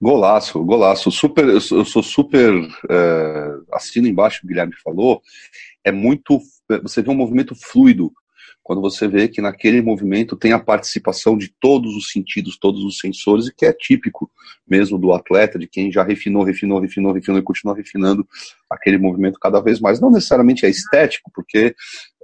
Golaço, 0.00 0.62
golaço. 0.64 1.10
Super, 1.10 1.46
eu 1.46 1.60
sou 1.60 2.02
super. 2.02 2.52
É, 2.88 3.54
assino 3.72 4.08
embaixo 4.08 4.40
o 4.44 4.48
Guilherme 4.48 4.74
falou. 4.82 5.22
É 5.84 5.92
muito. 5.92 6.40
Você 6.82 7.02
vê 7.02 7.10
um 7.10 7.14
movimento 7.14 7.54
fluido 7.54 8.12
quando 8.62 8.80
você 8.80 9.08
vê 9.08 9.28
que 9.28 9.40
naquele 9.40 9.80
movimento 9.82 10.36
tem 10.36 10.52
a 10.52 10.58
participação 10.58 11.36
de 11.36 11.52
todos 11.60 11.96
os 11.96 12.10
sentidos, 12.10 12.58
todos 12.58 12.84
os 12.84 12.98
sensores, 12.98 13.46
e 13.46 13.54
que 13.54 13.66
é 13.66 13.72
típico 13.72 14.30
mesmo 14.68 14.98
do 14.98 15.12
atleta, 15.12 15.58
de 15.58 15.66
quem 15.66 15.90
já 15.90 16.04
refinou, 16.04 16.44
refinou, 16.44 16.78
refinou, 16.78 17.12
refinou 17.12 17.40
e 17.40 17.42
continua 17.42 17.74
refinando 17.74 18.26
aquele 18.70 18.98
movimento 18.98 19.38
cada 19.40 19.60
vez 19.60 19.80
mais. 19.80 20.00
Não 20.00 20.10
necessariamente 20.10 20.64
é 20.64 20.68
estético, 20.68 21.30
porque 21.34 21.74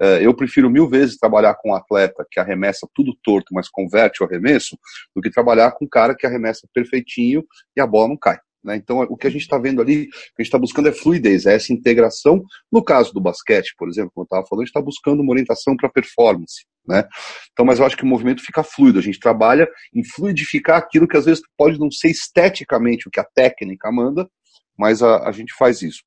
uh, 0.01 0.05
eu 0.21 0.33
prefiro 0.35 0.71
mil 0.71 0.89
vezes 0.89 1.17
trabalhar 1.17 1.55
com 1.55 1.71
um 1.71 1.75
atleta 1.75 2.27
que 2.31 2.39
arremessa 2.39 2.89
tudo 2.95 3.17
torto, 3.23 3.53
mas 3.53 3.69
converte 3.69 4.23
o 4.23 4.27
arremesso, 4.27 4.79
do 5.15 5.23
que 5.23 5.31
trabalhar 5.31 5.73
com 5.73 5.85
um 5.85 5.89
cara 5.89 6.15
que 6.15 6.27
arremessa 6.27 6.69
perfeitinho 6.73 7.45
e 7.77 7.81
a 7.81 7.87
bola 7.87 8.09
não 8.09 8.17
cai. 8.17 8.39
Né? 8.67 8.77
Então, 8.77 8.99
o 8.99 9.17
que 9.17 9.29
a 9.29 9.31
gente 9.31 9.43
está 9.43 9.57
vendo 9.57 9.81
ali, 9.81 10.03
o 10.03 10.09
que 10.09 10.09
a 10.39 10.43
gente 10.43 10.49
está 10.49 10.59
buscando 10.59 10.89
é 10.89 10.93
fluidez, 10.93 11.47
é 11.47 11.55
essa 11.55 11.73
integração. 11.73 12.43
No 12.71 12.83
caso 12.83 13.13
do 13.13 13.21
basquete, 13.21 13.75
por 13.79 13.89
exemplo, 13.89 14.11
como 14.13 14.25
eu 14.25 14.27
estava 14.27 14.47
falando, 14.47 14.63
a 14.63 14.65
gente 14.65 14.71
está 14.71 14.83
buscando 14.83 15.23
uma 15.23 15.31
orientação 15.31 15.77
para 15.77 15.89
performance. 15.89 16.67
Né? 16.87 17.05
Então, 17.53 17.65
mas 17.65 17.79
eu 17.79 17.87
acho 17.87 17.97
que 17.97 18.03
o 18.03 18.07
movimento 18.07 18.43
fica 18.43 18.65
fluido. 18.65 18.99
A 18.99 19.03
gente 19.03 19.21
trabalha 19.21 19.69
em 19.95 20.05
fluidificar 20.05 20.79
aquilo 20.79 21.07
que 21.07 21.17
às 21.17 21.25
vezes 21.25 21.43
pode 21.57 21.79
não 21.79 21.91
ser 21.91 22.09
esteticamente 22.09 23.07
o 23.07 23.11
que 23.11 23.21
a 23.21 23.25
técnica 23.25 23.91
manda, 23.93 24.29
mas 24.77 25.01
a, 25.01 25.29
a 25.29 25.33
gente 25.33 25.55
faz 25.57 25.81
isso. 25.81 26.01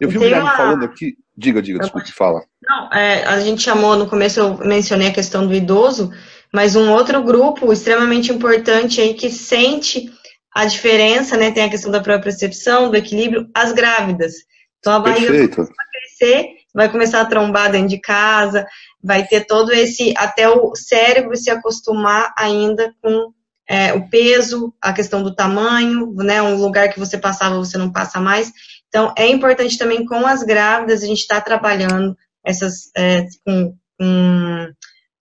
Eu 0.00 0.08
vi 0.08 0.18
o 0.18 0.20
Guilherme 0.20 0.48
uma... 0.48 0.56
falando 0.56 0.84
aqui. 0.84 1.14
Diga, 1.36 1.62
diga, 1.62 1.78
desculpe, 1.78 2.12
fala. 2.12 2.42
Não, 2.62 2.92
é, 2.92 3.24
a 3.24 3.40
gente 3.40 3.62
chamou, 3.62 3.96
no 3.96 4.08
começo 4.08 4.40
eu 4.40 4.58
mencionei 4.58 5.08
a 5.08 5.12
questão 5.12 5.46
do 5.46 5.54
idoso, 5.54 6.12
mas 6.52 6.74
um 6.74 6.90
outro 6.90 7.22
grupo 7.22 7.72
extremamente 7.72 8.32
importante 8.32 9.00
aí 9.00 9.14
que 9.14 9.30
sente 9.30 10.12
a 10.54 10.64
diferença, 10.64 11.36
né, 11.36 11.50
tem 11.50 11.64
a 11.64 11.68
questão 11.68 11.90
da 11.90 12.00
própria 12.00 12.22
percepção, 12.22 12.90
do 12.90 12.96
equilíbrio, 12.96 13.48
as 13.52 13.72
grávidas. 13.72 14.34
Então 14.78 14.92
a 14.92 15.00
barriga 15.00 15.32
Perfeito. 15.32 15.56
vai 15.56 15.86
crescer, 15.92 16.48
vai 16.72 16.90
começar 16.90 17.20
a 17.20 17.26
trombar 17.26 17.72
dentro 17.72 17.88
de 17.88 18.00
casa, 18.00 18.64
vai 19.02 19.26
ter 19.26 19.46
todo 19.46 19.72
esse, 19.72 20.14
até 20.16 20.48
o 20.48 20.74
cérebro 20.76 21.36
se 21.36 21.50
acostumar 21.50 22.32
ainda 22.36 22.94
com 23.02 23.32
é, 23.68 23.94
o 23.94 24.08
peso, 24.08 24.72
a 24.80 24.92
questão 24.92 25.22
do 25.22 25.34
tamanho, 25.34 26.12
né, 26.16 26.40
um 26.40 26.56
lugar 26.56 26.92
que 26.92 27.00
você 27.00 27.18
passava, 27.18 27.56
você 27.56 27.76
não 27.76 27.90
passa 27.90 28.20
mais. 28.20 28.52
Então, 28.88 29.12
é 29.18 29.26
importante 29.26 29.76
também 29.76 30.04
com 30.04 30.26
as 30.26 30.42
grávidas, 30.42 31.02
a 31.02 31.06
gente 31.06 31.20
está 31.20 31.40
trabalhando 31.40 32.16
essas, 32.44 32.90
é, 32.96 33.26
com, 33.44 33.74
com 33.98 34.72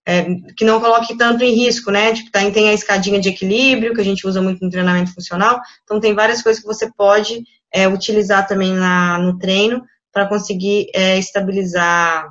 é, 0.06 0.24
que 0.56 0.64
não 0.64 0.80
coloque 0.80 1.16
tanto 1.16 1.44
em 1.44 1.54
risco, 1.54 1.90
né? 1.90 2.12
Tipo, 2.12 2.30
tá, 2.30 2.50
tem 2.50 2.68
a 2.68 2.72
escadinha 2.72 3.20
de 3.20 3.28
equilíbrio, 3.28 3.94
que 3.94 4.00
a 4.00 4.04
gente 4.04 4.26
usa 4.26 4.42
muito 4.42 4.64
no 4.64 4.70
treinamento 4.70 5.14
funcional. 5.14 5.60
Então, 5.84 6.00
tem 6.00 6.14
várias 6.14 6.42
coisas 6.42 6.60
que 6.60 6.66
você 6.66 6.90
pode 6.92 7.42
é, 7.72 7.88
utilizar 7.88 8.46
também 8.46 8.74
na, 8.74 9.18
no 9.18 9.38
treino 9.38 9.82
para 10.12 10.28
conseguir 10.28 10.88
é, 10.94 11.18
estabilizar, 11.18 12.28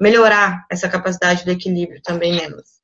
melhorar 0.00 0.64
essa 0.70 0.88
capacidade 0.88 1.44
do 1.44 1.50
equilíbrio 1.50 2.00
também 2.02 2.34
nelas. 2.34 2.79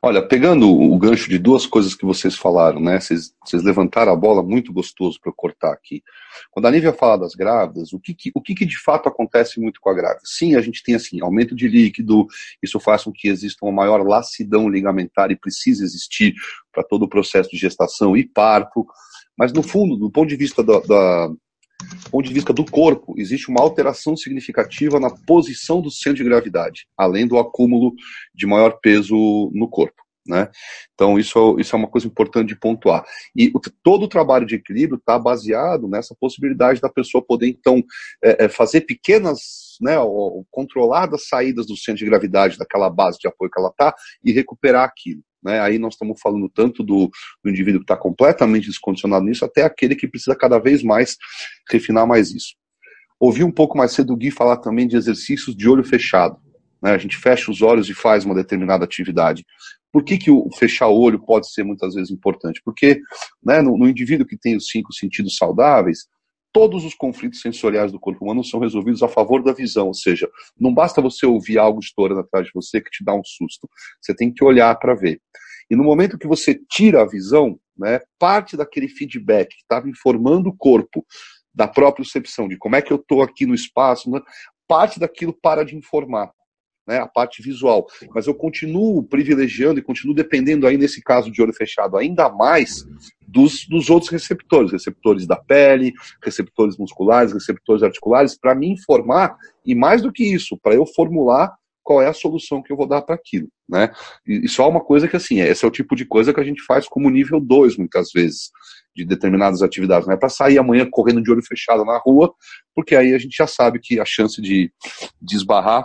Olha, 0.00 0.22
pegando 0.22 0.70
o 0.70 0.96
gancho 0.98 1.28
de 1.28 1.38
duas 1.38 1.66
coisas 1.66 1.94
que 1.94 2.04
vocês 2.04 2.36
falaram, 2.36 2.80
né? 2.80 3.00
Vocês, 3.00 3.34
vocês 3.44 3.62
levantaram 3.62 4.12
a 4.12 4.16
bola 4.16 4.42
muito 4.42 4.72
gostoso 4.72 5.18
para 5.20 5.30
eu 5.30 5.34
cortar 5.34 5.72
aqui. 5.72 6.02
Quando 6.50 6.66
a 6.66 6.70
Nívia 6.70 6.92
fala 6.92 7.18
das 7.18 7.34
grávidas, 7.34 7.92
o 7.92 7.98
que, 7.98 8.14
que 8.14 8.30
o 8.34 8.40
que, 8.40 8.54
que, 8.54 8.64
de 8.64 8.78
fato 8.78 9.08
acontece 9.08 9.60
muito 9.60 9.80
com 9.80 9.90
a 9.90 9.94
grávida? 9.94 10.20
Sim, 10.24 10.54
a 10.54 10.60
gente 10.60 10.82
tem 10.82 10.94
assim, 10.94 11.20
aumento 11.20 11.54
de 11.54 11.68
líquido, 11.68 12.26
isso 12.62 12.78
faz 12.78 13.04
com 13.04 13.12
que 13.12 13.28
exista 13.28 13.64
uma 13.64 13.72
maior 13.72 14.06
lacidão 14.06 14.68
ligamentar 14.68 15.30
e 15.30 15.36
precisa 15.36 15.84
existir 15.84 16.34
para 16.72 16.84
todo 16.84 17.04
o 17.04 17.08
processo 17.08 17.50
de 17.50 17.56
gestação 17.56 18.16
e 18.16 18.24
parto. 18.24 18.86
Mas 19.36 19.52
no 19.52 19.62
fundo, 19.62 19.96
do 19.96 20.10
ponto 20.10 20.28
de 20.28 20.36
vista 20.36 20.62
da, 20.62 20.80
da 20.80 21.30
do 21.80 22.10
ponto 22.10 22.26
de 22.26 22.34
vista 22.34 22.52
do 22.52 22.64
corpo, 22.64 23.14
existe 23.18 23.48
uma 23.48 23.60
alteração 23.60 24.16
significativa 24.16 24.98
na 24.98 25.10
posição 25.10 25.80
do 25.80 25.90
centro 25.90 26.18
de 26.18 26.24
gravidade, 26.24 26.86
além 26.96 27.26
do 27.26 27.38
acúmulo 27.38 27.92
de 28.34 28.46
maior 28.46 28.78
peso 28.80 29.50
no 29.54 29.68
corpo. 29.68 30.02
Né? 30.26 30.50
Então, 30.92 31.18
isso, 31.18 31.56
isso 31.58 31.74
é 31.74 31.78
uma 31.78 31.88
coisa 31.88 32.06
importante 32.06 32.48
de 32.48 32.56
pontuar. 32.56 33.02
E 33.34 33.50
o, 33.54 33.60
todo 33.82 34.02
o 34.04 34.08
trabalho 34.08 34.44
de 34.44 34.56
equilíbrio 34.56 34.98
está 34.98 35.18
baseado 35.18 35.88
nessa 35.88 36.14
possibilidade 36.20 36.82
da 36.82 36.90
pessoa 36.90 37.24
poder, 37.24 37.48
então, 37.48 37.82
é, 38.22 38.44
é, 38.44 38.48
fazer 38.48 38.82
pequenas, 38.82 39.78
né, 39.80 39.94
controladas 40.50 41.28
saídas 41.28 41.66
do 41.66 41.76
centro 41.76 42.00
de 42.00 42.10
gravidade, 42.10 42.58
daquela 42.58 42.90
base 42.90 43.18
de 43.18 43.26
apoio 43.26 43.50
que 43.50 43.58
ela 43.58 43.70
está, 43.70 43.94
e 44.22 44.30
recuperar 44.30 44.84
aquilo. 44.84 45.22
Né? 45.48 45.60
Aí 45.60 45.78
nós 45.78 45.94
estamos 45.94 46.20
falando 46.20 46.46
tanto 46.46 46.82
do, 46.82 47.10
do 47.42 47.50
indivíduo 47.50 47.80
que 47.80 47.84
está 47.84 47.96
completamente 47.96 48.66
descondicionado 48.66 49.24
nisso, 49.24 49.46
até 49.46 49.62
aquele 49.62 49.96
que 49.96 50.06
precisa 50.06 50.36
cada 50.36 50.58
vez 50.58 50.82
mais 50.82 51.16
refinar 51.70 52.06
mais 52.06 52.30
isso. 52.30 52.54
Ouvi 53.18 53.42
um 53.42 53.50
pouco 53.50 53.76
mais 53.78 53.92
cedo 53.92 54.12
o 54.12 54.16
Gui 54.16 54.30
falar 54.30 54.58
também 54.58 54.86
de 54.86 54.94
exercícios 54.94 55.56
de 55.56 55.66
olho 55.66 55.82
fechado. 55.82 56.36
Né? 56.82 56.90
A 56.90 56.98
gente 56.98 57.16
fecha 57.16 57.50
os 57.50 57.62
olhos 57.62 57.88
e 57.88 57.94
faz 57.94 58.26
uma 58.26 58.34
determinada 58.34 58.84
atividade. 58.84 59.42
Por 59.90 60.04
que, 60.04 60.18
que 60.18 60.30
o 60.30 60.50
fechar 60.54 60.88
o 60.88 61.00
olho 61.00 61.18
pode 61.18 61.50
ser 61.50 61.64
muitas 61.64 61.94
vezes 61.94 62.10
importante? 62.10 62.60
Porque 62.62 63.00
né, 63.42 63.62
no, 63.62 63.78
no 63.78 63.88
indivíduo 63.88 64.26
que 64.26 64.36
tem 64.36 64.54
os 64.54 64.68
cinco 64.68 64.92
sentidos 64.92 65.36
saudáveis, 65.36 66.06
todos 66.52 66.84
os 66.84 66.94
conflitos 66.94 67.40
sensoriais 67.40 67.92
do 67.92 68.00
corpo 68.00 68.24
humano 68.24 68.44
são 68.44 68.60
resolvidos 68.60 69.02
a 69.02 69.08
favor 69.08 69.42
da 69.42 69.52
visão, 69.52 69.88
ou 69.88 69.94
seja, 69.94 70.28
não 70.58 70.72
basta 70.72 71.00
você 71.00 71.26
ouvir 71.26 71.58
algo 71.58 71.80
estourando 71.80 72.20
atrás 72.20 72.46
de 72.46 72.52
você 72.54 72.80
que 72.80 72.90
te 72.90 73.04
dá 73.04 73.14
um 73.14 73.24
susto, 73.24 73.68
você 74.00 74.14
tem 74.14 74.32
que 74.32 74.44
olhar 74.44 74.74
para 74.78 74.94
ver. 74.94 75.20
E 75.70 75.76
no 75.76 75.84
momento 75.84 76.18
que 76.18 76.26
você 76.26 76.58
tira 76.68 77.02
a 77.02 77.06
visão, 77.06 77.58
né, 77.76 78.00
parte 78.18 78.56
daquele 78.56 78.88
feedback 78.88 79.50
que 79.50 79.62
estava 79.62 79.88
informando 79.88 80.48
o 80.48 80.56
corpo 80.56 81.04
da 81.54 81.68
própria 81.68 82.04
percepção 82.04 82.48
de 82.48 82.56
como 82.56 82.76
é 82.76 82.82
que 82.82 82.92
eu 82.92 82.96
estou 82.96 83.22
aqui 83.22 83.44
no 83.44 83.54
espaço, 83.54 84.10
né, 84.10 84.20
parte 84.66 84.98
daquilo 84.98 85.32
para 85.32 85.64
de 85.64 85.76
informar 85.76 86.32
né, 86.88 86.98
a 86.98 87.06
parte 87.06 87.42
visual. 87.42 87.86
Mas 88.14 88.26
eu 88.26 88.34
continuo 88.34 89.02
privilegiando 89.02 89.78
e 89.78 89.82
continuo 89.82 90.14
dependendo 90.14 90.66
aí, 90.66 90.78
nesse 90.78 91.02
caso 91.02 91.30
de 91.30 91.42
olho 91.42 91.52
fechado, 91.52 91.98
ainda 91.98 92.30
mais 92.30 92.86
dos, 93.20 93.66
dos 93.68 93.90
outros 93.90 94.10
receptores, 94.10 94.72
receptores 94.72 95.26
da 95.26 95.36
pele, 95.36 95.92
receptores 96.24 96.78
musculares, 96.78 97.34
receptores 97.34 97.82
articulares, 97.82 98.38
para 98.38 98.54
me 98.54 98.72
informar, 98.72 99.36
e 99.66 99.74
mais 99.74 100.00
do 100.00 100.10
que 100.10 100.24
isso, 100.24 100.56
para 100.56 100.74
eu 100.74 100.86
formular 100.86 101.54
qual 101.84 102.02
é 102.02 102.06
a 102.06 102.12
solução 102.12 102.62
que 102.62 102.70
eu 102.70 102.76
vou 102.76 102.86
dar 102.86 103.00
para 103.00 103.14
aquilo, 103.14 103.48
né? 103.66 103.90
E, 104.26 104.44
e, 104.44 104.48
só 104.48 104.68
uma 104.68 104.80
coisa 104.80 105.08
que 105.08 105.16
assim, 105.16 105.40
esse 105.40 105.64
é 105.64 105.68
o 105.68 105.70
tipo 105.70 105.96
de 105.96 106.04
coisa 106.04 106.34
que 106.34 106.40
a 106.40 106.44
gente 106.44 106.62
faz 106.62 106.86
como 106.86 107.08
nível 107.08 107.40
2 107.40 107.78
muitas 107.78 108.10
vezes 108.12 108.50
de 108.94 109.06
determinadas 109.06 109.62
atividades, 109.62 110.06
não 110.06 110.14
é 110.14 110.18
para 110.18 110.28
sair 110.28 110.58
amanhã 110.58 110.86
correndo 110.90 111.22
de 111.22 111.30
olho 111.30 111.42
fechado 111.42 111.86
na 111.86 111.98
rua, 111.98 112.34
porque 112.74 112.94
aí 112.94 113.14
a 113.14 113.18
gente 113.18 113.34
já 113.34 113.46
sabe 113.46 113.78
que 113.78 113.98
a 113.98 114.04
chance 114.04 114.40
de, 114.42 114.70
de 115.22 115.36
esbarrar 115.36 115.82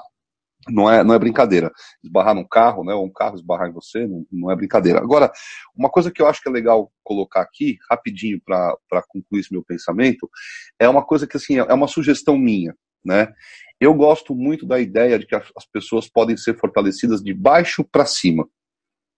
não 0.70 0.90
é, 0.90 1.04
não 1.04 1.14
é 1.14 1.20
brincadeira. 1.20 1.72
Esbarrar 2.04 2.36
num 2.36 2.48
carro, 2.48 2.84
né, 2.84 2.94
ou 2.94 3.06
um 3.06 3.12
carro 3.12 3.36
esbarrar 3.36 3.70
em 3.70 3.74
você, 3.74 4.06
não, 4.08 4.26
não 4.32 4.52
é 4.52 4.56
brincadeira. 4.56 5.00
Agora, 5.00 5.32
uma 5.76 5.90
coisa 5.90 6.12
que 6.12 6.22
eu 6.22 6.28
acho 6.28 6.42
que 6.42 6.50
é 6.50 6.52
legal 6.52 6.92
colocar 7.04 7.42
aqui, 7.42 7.78
rapidinho, 7.90 8.42
para 8.46 8.78
concluir 9.08 9.42
esse 9.42 9.52
meu 9.52 9.64
pensamento, 9.64 10.30
é 10.80 10.88
uma 10.88 11.04
coisa 11.04 11.28
que, 11.28 11.38
assim, 11.38 11.58
é 11.58 11.74
uma 11.74 11.88
sugestão 11.88 12.38
minha, 12.38 12.76
né? 13.04 13.34
Eu 13.80 13.94
gosto 13.94 14.34
muito 14.34 14.66
da 14.66 14.80
ideia 14.80 15.20
de 15.20 15.26
que 15.26 15.36
as 15.36 15.66
pessoas 15.72 16.08
podem 16.08 16.38
ser 16.38 16.58
fortalecidas 16.58 17.22
de 17.22 17.34
baixo 17.34 17.84
para 17.84 18.06
cima. 18.06 18.48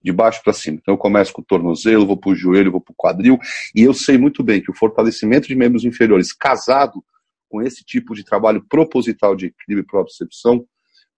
De 0.01 0.11
baixo 0.11 0.41
para 0.43 0.53
cima. 0.53 0.77
Então 0.81 0.95
eu 0.95 0.97
começo 0.97 1.33
com 1.33 1.41
o 1.41 1.45
tornozelo, 1.45 2.05
vou 2.05 2.17
para 2.17 2.31
o 2.31 2.35
joelho, 2.35 2.71
vou 2.71 2.81
para 2.81 2.91
o 2.91 2.95
quadril, 2.95 3.37
e 3.75 3.81
eu 3.81 3.93
sei 3.93 4.17
muito 4.17 4.43
bem 4.43 4.61
que 4.61 4.71
o 4.71 4.75
fortalecimento 4.75 5.47
de 5.47 5.55
membros 5.55 5.85
inferiores 5.85 6.33
casado 6.33 7.03
com 7.49 7.61
esse 7.61 7.83
tipo 7.83 8.15
de 8.15 8.23
trabalho 8.23 8.65
proposital 8.67 9.35
de 9.35 9.47
equilíbrio 9.47 9.83
e 9.83 9.87
propriocepção 9.87 10.65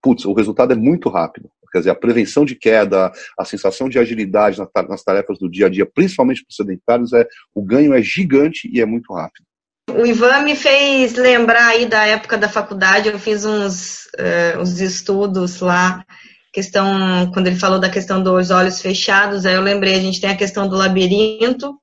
putz, 0.08 0.24
o 0.24 0.32
resultado 0.32 0.72
é 0.72 0.76
muito 0.76 1.10
rápido. 1.10 1.50
Quer 1.70 1.80
dizer, 1.80 1.90
a 1.90 1.96
prevenção 1.96 2.46
de 2.46 2.56
queda, 2.56 3.12
a 3.38 3.44
sensação 3.44 3.90
de 3.90 4.00
agilidade 4.00 4.58
nas 4.88 5.04
tarefas 5.04 5.38
do 5.38 5.52
dia 5.52 5.66
a 5.66 5.70
dia, 5.70 5.86
principalmente 5.86 6.42
para 6.42 6.50
os 6.50 6.56
sedentários, 6.56 7.12
é, 7.12 7.28
o 7.54 7.62
ganho 7.62 7.94
é 7.94 8.02
gigante 8.02 8.70
e 8.72 8.80
é 8.80 8.86
muito 8.86 9.14
rápido. 9.14 9.46
O 9.92 10.06
Ivan 10.06 10.44
me 10.44 10.56
fez 10.56 11.16
lembrar 11.16 11.68
aí 11.68 11.86
da 11.86 12.06
época 12.06 12.38
da 12.38 12.48
faculdade, 12.48 13.10
eu 13.10 13.20
fiz 13.20 13.44
uns, 13.44 14.06
uh, 14.18 14.62
uns 14.62 14.80
estudos 14.80 15.60
lá, 15.60 16.06
questão, 16.54 17.30
quando 17.34 17.48
ele 17.48 17.60
falou 17.60 17.80
da 17.80 17.90
questão 17.90 18.24
dos 18.24 18.50
olhos 18.50 18.82
fechados, 18.82 19.46
aí 19.46 19.56
eu 19.56 19.62
lembrei, 19.62 19.96
a 19.96 20.00
gente 20.00 20.22
tem 20.22 20.30
a 20.30 20.38
questão 20.38 20.70
do 20.70 20.78
labirinto, 20.78 21.78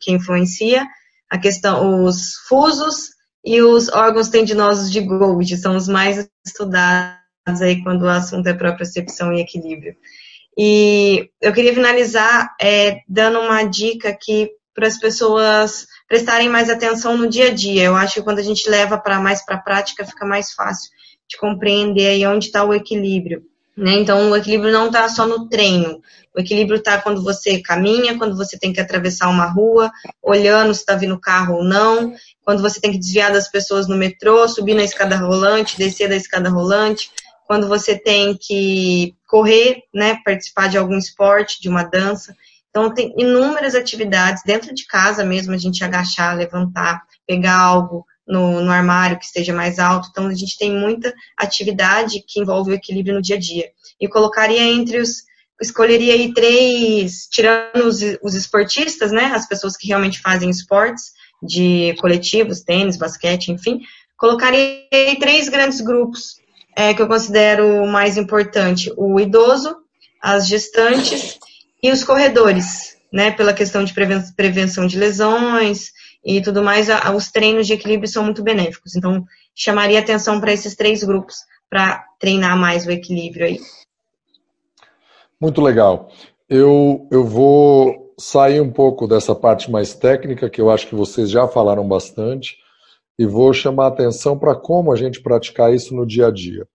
que 0.00 0.12
influencia, 0.12 0.86
a 1.28 1.38
questão, 1.38 2.04
os 2.04 2.34
fusos 2.48 3.08
e 3.44 3.60
os 3.62 3.88
órgãos 3.88 4.28
tendinosos 4.28 4.92
de 4.92 5.00
Gold, 5.00 5.56
são 5.56 5.76
os 5.76 5.88
mais 5.88 6.28
estudados 6.46 7.23
aí 7.46 7.82
quando 7.82 8.02
o 8.02 8.08
assunto 8.08 8.46
é 8.46 8.54
percepção 8.54 9.32
e 9.32 9.40
equilíbrio. 9.40 9.96
E 10.56 11.30
eu 11.40 11.52
queria 11.52 11.74
finalizar 11.74 12.54
é, 12.60 13.00
dando 13.08 13.40
uma 13.40 13.64
dica 13.64 14.08
aqui 14.08 14.50
para 14.74 14.86
as 14.86 14.98
pessoas 14.98 15.86
prestarem 16.08 16.48
mais 16.48 16.70
atenção 16.70 17.16
no 17.16 17.28
dia 17.28 17.48
a 17.48 17.54
dia. 17.54 17.84
Eu 17.84 17.96
acho 17.96 18.14
que 18.14 18.22
quando 18.22 18.38
a 18.38 18.42
gente 18.42 18.68
leva 18.68 18.96
para 18.98 19.20
mais 19.20 19.44
para 19.44 19.56
a 19.56 19.60
prática, 19.60 20.06
fica 20.06 20.24
mais 20.24 20.52
fácil 20.52 20.90
de 21.28 21.36
compreender 21.38 22.08
aí 22.08 22.26
onde 22.26 22.46
está 22.46 22.64
o 22.64 22.74
equilíbrio. 22.74 23.42
Né? 23.76 23.94
Então, 23.94 24.30
o 24.30 24.36
equilíbrio 24.36 24.72
não 24.72 24.86
está 24.86 25.08
só 25.08 25.26
no 25.26 25.48
treino. 25.48 26.00
O 26.36 26.40
equilíbrio 26.40 26.78
está 26.78 27.00
quando 27.00 27.22
você 27.22 27.60
caminha, 27.60 28.16
quando 28.16 28.36
você 28.36 28.58
tem 28.58 28.72
que 28.72 28.80
atravessar 28.80 29.28
uma 29.28 29.46
rua, 29.46 29.90
olhando 30.22 30.74
se 30.74 30.80
está 30.80 30.94
vindo 30.94 31.18
carro 31.18 31.56
ou 31.56 31.64
não, 31.64 32.14
quando 32.44 32.62
você 32.62 32.80
tem 32.80 32.92
que 32.92 32.98
desviar 32.98 33.32
das 33.32 33.48
pessoas 33.48 33.88
no 33.88 33.96
metrô, 33.96 34.46
subir 34.48 34.74
na 34.74 34.84
escada 34.84 35.16
rolante, 35.16 35.78
descer 35.78 36.08
da 36.08 36.16
escada 36.16 36.50
rolante, 36.50 37.10
quando 37.46 37.68
você 37.68 37.98
tem 37.98 38.36
que 38.40 39.14
correr, 39.26 39.82
né, 39.92 40.18
participar 40.24 40.68
de 40.68 40.78
algum 40.78 40.96
esporte, 40.96 41.60
de 41.60 41.68
uma 41.68 41.82
dança. 41.84 42.34
Então, 42.70 42.92
tem 42.92 43.14
inúmeras 43.16 43.74
atividades 43.74 44.42
dentro 44.44 44.74
de 44.74 44.86
casa 44.86 45.24
mesmo, 45.24 45.54
a 45.54 45.58
gente 45.58 45.84
agachar, 45.84 46.36
levantar, 46.36 47.02
pegar 47.26 47.56
algo 47.56 48.04
no, 48.26 48.60
no 48.60 48.70
armário 48.70 49.18
que 49.18 49.24
esteja 49.24 49.52
mais 49.52 49.78
alto. 49.78 50.08
Então, 50.10 50.26
a 50.26 50.34
gente 50.34 50.58
tem 50.58 50.72
muita 50.72 51.12
atividade 51.36 52.24
que 52.26 52.40
envolve 52.40 52.72
o 52.72 52.74
equilíbrio 52.74 53.14
no 53.14 53.22
dia 53.22 53.36
a 53.36 53.38
dia. 53.38 53.70
E 54.00 54.08
colocaria 54.08 54.62
entre 54.62 54.98
os, 54.98 55.22
escolheria 55.60 56.14
aí 56.14 56.32
três, 56.32 57.28
tirando 57.30 57.86
os, 57.86 58.00
os 58.22 58.34
esportistas, 58.34 59.12
né, 59.12 59.26
as 59.26 59.46
pessoas 59.46 59.76
que 59.76 59.86
realmente 59.86 60.20
fazem 60.20 60.50
esportes, 60.50 61.12
de 61.42 61.94
coletivos, 61.98 62.62
tênis, 62.62 62.96
basquete, 62.96 63.48
enfim, 63.48 63.80
colocaria 64.16 64.86
aí 64.92 65.18
três 65.18 65.48
grandes 65.48 65.80
grupos 65.80 66.42
é, 66.76 66.92
que 66.92 67.02
eu 67.02 67.08
considero 67.08 67.86
mais 67.86 68.16
importante: 68.16 68.92
o 68.96 69.18
idoso, 69.20 69.76
as 70.20 70.46
gestantes 70.46 71.38
e 71.82 71.90
os 71.90 72.02
corredores, 72.02 72.96
né? 73.12 73.30
Pela 73.30 73.52
questão 73.52 73.84
de 73.84 73.94
prevenção 73.94 74.86
de 74.86 74.98
lesões 74.98 75.92
e 76.24 76.40
tudo 76.40 76.62
mais, 76.62 76.88
os 77.14 77.30
treinos 77.30 77.66
de 77.66 77.74
equilíbrio 77.74 78.08
são 78.08 78.24
muito 78.24 78.42
benéficos. 78.42 78.96
Então, 78.96 79.24
chamaria 79.54 80.00
atenção 80.00 80.40
para 80.40 80.52
esses 80.52 80.74
três 80.74 81.04
grupos 81.04 81.36
para 81.68 82.04
treinar 82.18 82.56
mais 82.56 82.86
o 82.86 82.90
equilíbrio 82.90 83.46
aí. 83.46 83.60
Muito 85.40 85.60
legal. 85.60 86.10
Eu, 86.48 87.06
eu 87.10 87.24
vou 87.24 88.14
sair 88.18 88.60
um 88.60 88.70
pouco 88.70 89.06
dessa 89.06 89.34
parte 89.34 89.70
mais 89.70 89.94
técnica, 89.94 90.48
que 90.48 90.60
eu 90.60 90.70
acho 90.70 90.86
que 90.86 90.94
vocês 90.94 91.28
já 91.30 91.46
falaram 91.48 91.86
bastante, 91.86 92.56
e 93.18 93.26
vou 93.26 93.52
chamar 93.52 93.88
atenção 93.88 94.38
para 94.38 94.54
como 94.54 94.92
a 94.92 94.96
gente 94.96 95.22
praticar 95.22 95.72
isso 95.72 95.94
no 95.94 96.06
dia 96.06 96.28
a 96.28 96.30
dia. 96.30 96.66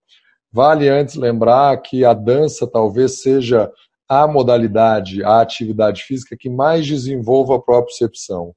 Vale 0.52 0.88
antes 0.88 1.14
lembrar 1.14 1.76
que 1.80 2.04
a 2.04 2.12
dança 2.12 2.66
talvez 2.66 3.22
seja 3.22 3.70
a 4.08 4.26
modalidade, 4.26 5.22
a 5.22 5.40
atividade 5.40 6.02
física 6.02 6.36
que 6.36 6.50
mais 6.50 6.86
desenvolva 6.86 7.56
a 7.56 7.60
propriocepção. 7.60 8.52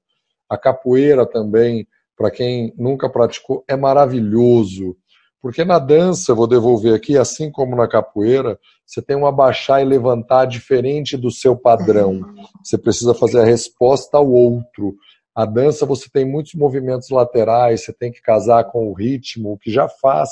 A 0.49 0.57
capoeira 0.57 1.25
também, 1.25 1.87
para 2.17 2.31
quem 2.31 2.73
nunca 2.75 3.07
praticou, 3.07 3.63
é 3.67 3.75
maravilhoso. 3.75 4.95
Porque 5.39 5.63
na 5.63 5.77
dança, 5.77 6.33
vou 6.33 6.47
devolver 6.47 6.95
aqui, 6.95 7.17
assim 7.17 7.51
como 7.51 7.75
na 7.75 7.87
capoeira, 7.87 8.57
você 8.85 9.01
tem 9.01 9.15
um 9.15 9.27
abaixar 9.27 9.81
e 9.81 9.85
levantar 9.85 10.45
diferente 10.45 11.17
do 11.17 11.29
seu 11.29 11.55
padrão. 11.55 12.21
Você 12.63 12.77
precisa 12.77 13.13
fazer 13.13 13.41
a 13.41 13.45
resposta 13.45 14.17
ao 14.17 14.31
outro. 14.31 14.95
A 15.35 15.45
dança 15.45 15.85
você 15.85 16.07
tem 16.09 16.25
muitos 16.25 16.53
movimentos 16.53 17.09
laterais, 17.09 17.83
você 17.83 17.93
tem 17.93 18.11
que 18.11 18.21
casar 18.21 18.65
com 18.65 18.87
o 18.87 18.93
ritmo, 18.93 19.53
o 19.53 19.57
que 19.57 19.71
já 19.71 19.89
faz 19.89 20.29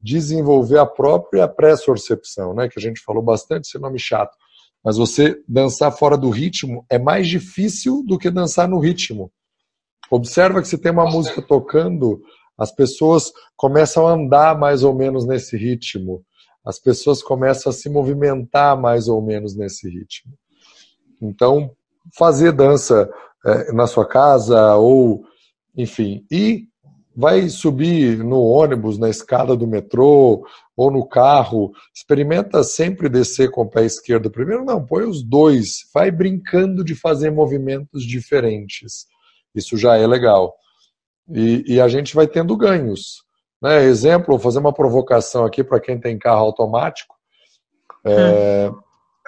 desenvolver 0.00 0.78
a 0.78 0.86
própria 0.86 1.46
pressorcepção, 1.46 2.52
né? 2.54 2.68
Que 2.68 2.78
a 2.78 2.82
gente 2.82 3.00
falou 3.00 3.22
bastante 3.22 3.68
esse 3.68 3.78
nome 3.78 3.98
chato. 3.98 4.36
Mas 4.84 4.96
você 4.96 5.40
dançar 5.46 5.92
fora 5.92 6.18
do 6.18 6.28
ritmo 6.28 6.84
é 6.90 6.98
mais 6.98 7.28
difícil 7.28 8.02
do 8.04 8.18
que 8.18 8.30
dançar 8.30 8.68
no 8.68 8.80
ritmo. 8.80 9.30
Observa 10.10 10.60
que 10.60 10.66
se 10.66 10.76
tem 10.76 10.90
uma 10.90 11.08
música 11.08 11.40
tocando, 11.40 12.20
as 12.58 12.72
pessoas 12.74 13.32
começam 13.56 14.06
a 14.06 14.12
andar 14.12 14.58
mais 14.58 14.82
ou 14.82 14.92
menos 14.92 15.24
nesse 15.24 15.56
ritmo. 15.56 16.24
As 16.64 16.78
pessoas 16.78 17.22
começam 17.22 17.70
a 17.70 17.72
se 17.72 17.88
movimentar 17.88 18.78
mais 18.78 19.08
ou 19.08 19.22
menos 19.22 19.56
nesse 19.56 19.88
ritmo. 19.88 20.32
Então, 21.20 21.70
fazer 22.16 22.52
dança 22.52 23.08
é, 23.44 23.72
na 23.72 23.86
sua 23.86 24.06
casa 24.06 24.76
ou, 24.76 25.24
enfim, 25.76 26.24
e 26.30 26.66
vai 27.14 27.48
subir 27.48 28.18
no 28.18 28.40
ônibus, 28.40 28.98
na 28.98 29.08
escada 29.08 29.54
do 29.54 29.66
metrô 29.66 30.46
ou 30.76 30.90
no 30.90 31.06
carro, 31.06 31.72
experimenta 31.94 32.64
sempre 32.64 33.08
descer 33.08 33.50
com 33.50 33.62
o 33.62 33.68
pé 33.68 33.84
esquerdo 33.84 34.30
primeiro, 34.30 34.64
não, 34.64 34.84
põe 34.84 35.04
os 35.04 35.22
dois, 35.22 35.80
vai 35.94 36.10
brincando 36.10 36.82
de 36.82 36.94
fazer 36.94 37.30
movimentos 37.30 38.04
diferentes. 38.04 39.06
Isso 39.54 39.76
já 39.76 39.96
é 39.96 40.06
legal. 40.06 40.54
E, 41.28 41.74
e 41.74 41.80
a 41.80 41.88
gente 41.88 42.14
vai 42.14 42.26
tendo 42.26 42.56
ganhos. 42.56 43.22
Né? 43.60 43.84
Exemplo, 43.84 44.28
vou 44.28 44.38
fazer 44.38 44.58
uma 44.58 44.72
provocação 44.72 45.44
aqui 45.44 45.62
para 45.62 45.80
quem 45.80 46.00
tem 46.00 46.18
carro 46.18 46.46
automático. 46.46 47.14
É, 48.04 48.70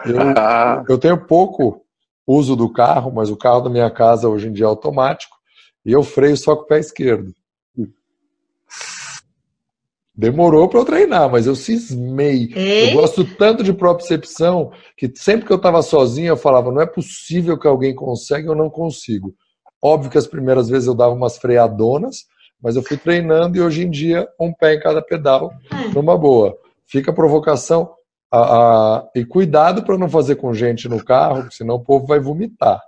eu, 0.07 0.85
eu 0.89 0.99
tenho 0.99 1.27
pouco 1.27 1.84
uso 2.27 2.57
do 2.57 2.73
carro, 2.73 3.13
mas 3.13 3.31
o 3.31 3.37
carro 3.37 3.63
da 3.63 3.71
minha 3.71 3.91
casa 3.91 4.29
hoje 4.29 4.49
em 4.49 4.53
dia 4.53 4.65
é 4.65 4.69
automático 4.69 5.37
e 5.85 5.93
eu 5.93 6.03
freio 6.03 6.37
só 6.37 6.57
com 6.57 6.63
o 6.63 6.67
pé 6.67 6.79
esquerdo. 6.79 7.35
Demorou 10.17 10.69
para 10.69 10.79
eu 10.79 10.85
treinar, 10.85 11.29
mas 11.29 11.47
eu 11.47 11.57
cismei. 11.57 12.49
Eu 12.55 12.93
gosto 12.93 13.25
tanto 13.37 13.65
de 13.65 13.73
propriocepção 13.73 14.71
que 14.97 15.13
sempre 15.17 15.45
que 15.45 15.53
eu 15.53 15.57
estava 15.57 15.83
sozinho 15.83 16.29
eu 16.29 16.37
falava: 16.37 16.71
não 16.71 16.81
é 16.81 16.87
possível 16.87 17.59
que 17.59 17.67
alguém 17.67 17.95
consiga, 17.95 18.49
eu 18.49 18.55
não 18.55 18.71
consigo. 18.71 19.35
Óbvio 19.83 20.11
que 20.11 20.19
as 20.19 20.27
primeiras 20.27 20.69
vezes 20.69 20.87
eu 20.87 20.95
dava 20.95 21.13
umas 21.13 21.37
freadonas, 21.37 22.27
mas 22.63 22.77
eu 22.77 22.83
fui 22.83 22.97
treinando 22.97 23.57
e 23.59 23.61
hoje 23.61 23.85
em 23.85 23.91
dia 23.91 24.29
um 24.41 24.53
pé 24.53 24.75
em 24.75 24.81
cada 24.81 25.03
pedal, 25.03 25.53
é. 25.71 25.89
numa 25.93 26.17
boa. 26.17 26.57
Fica 26.87 27.11
a 27.11 27.15
provocação 27.15 27.91
a, 28.35 28.97
a, 28.97 29.11
e 29.15 29.25
cuidado 29.25 29.85
para 29.85 29.97
não 29.97 30.09
fazer 30.09 30.37
com 30.37 30.53
gente 30.53 30.89
no 30.89 31.03
carro, 31.05 31.51
senão 31.53 31.77
o 31.77 31.85
povo 31.85 32.07
vai 32.07 32.19
vomitar. 32.19 32.81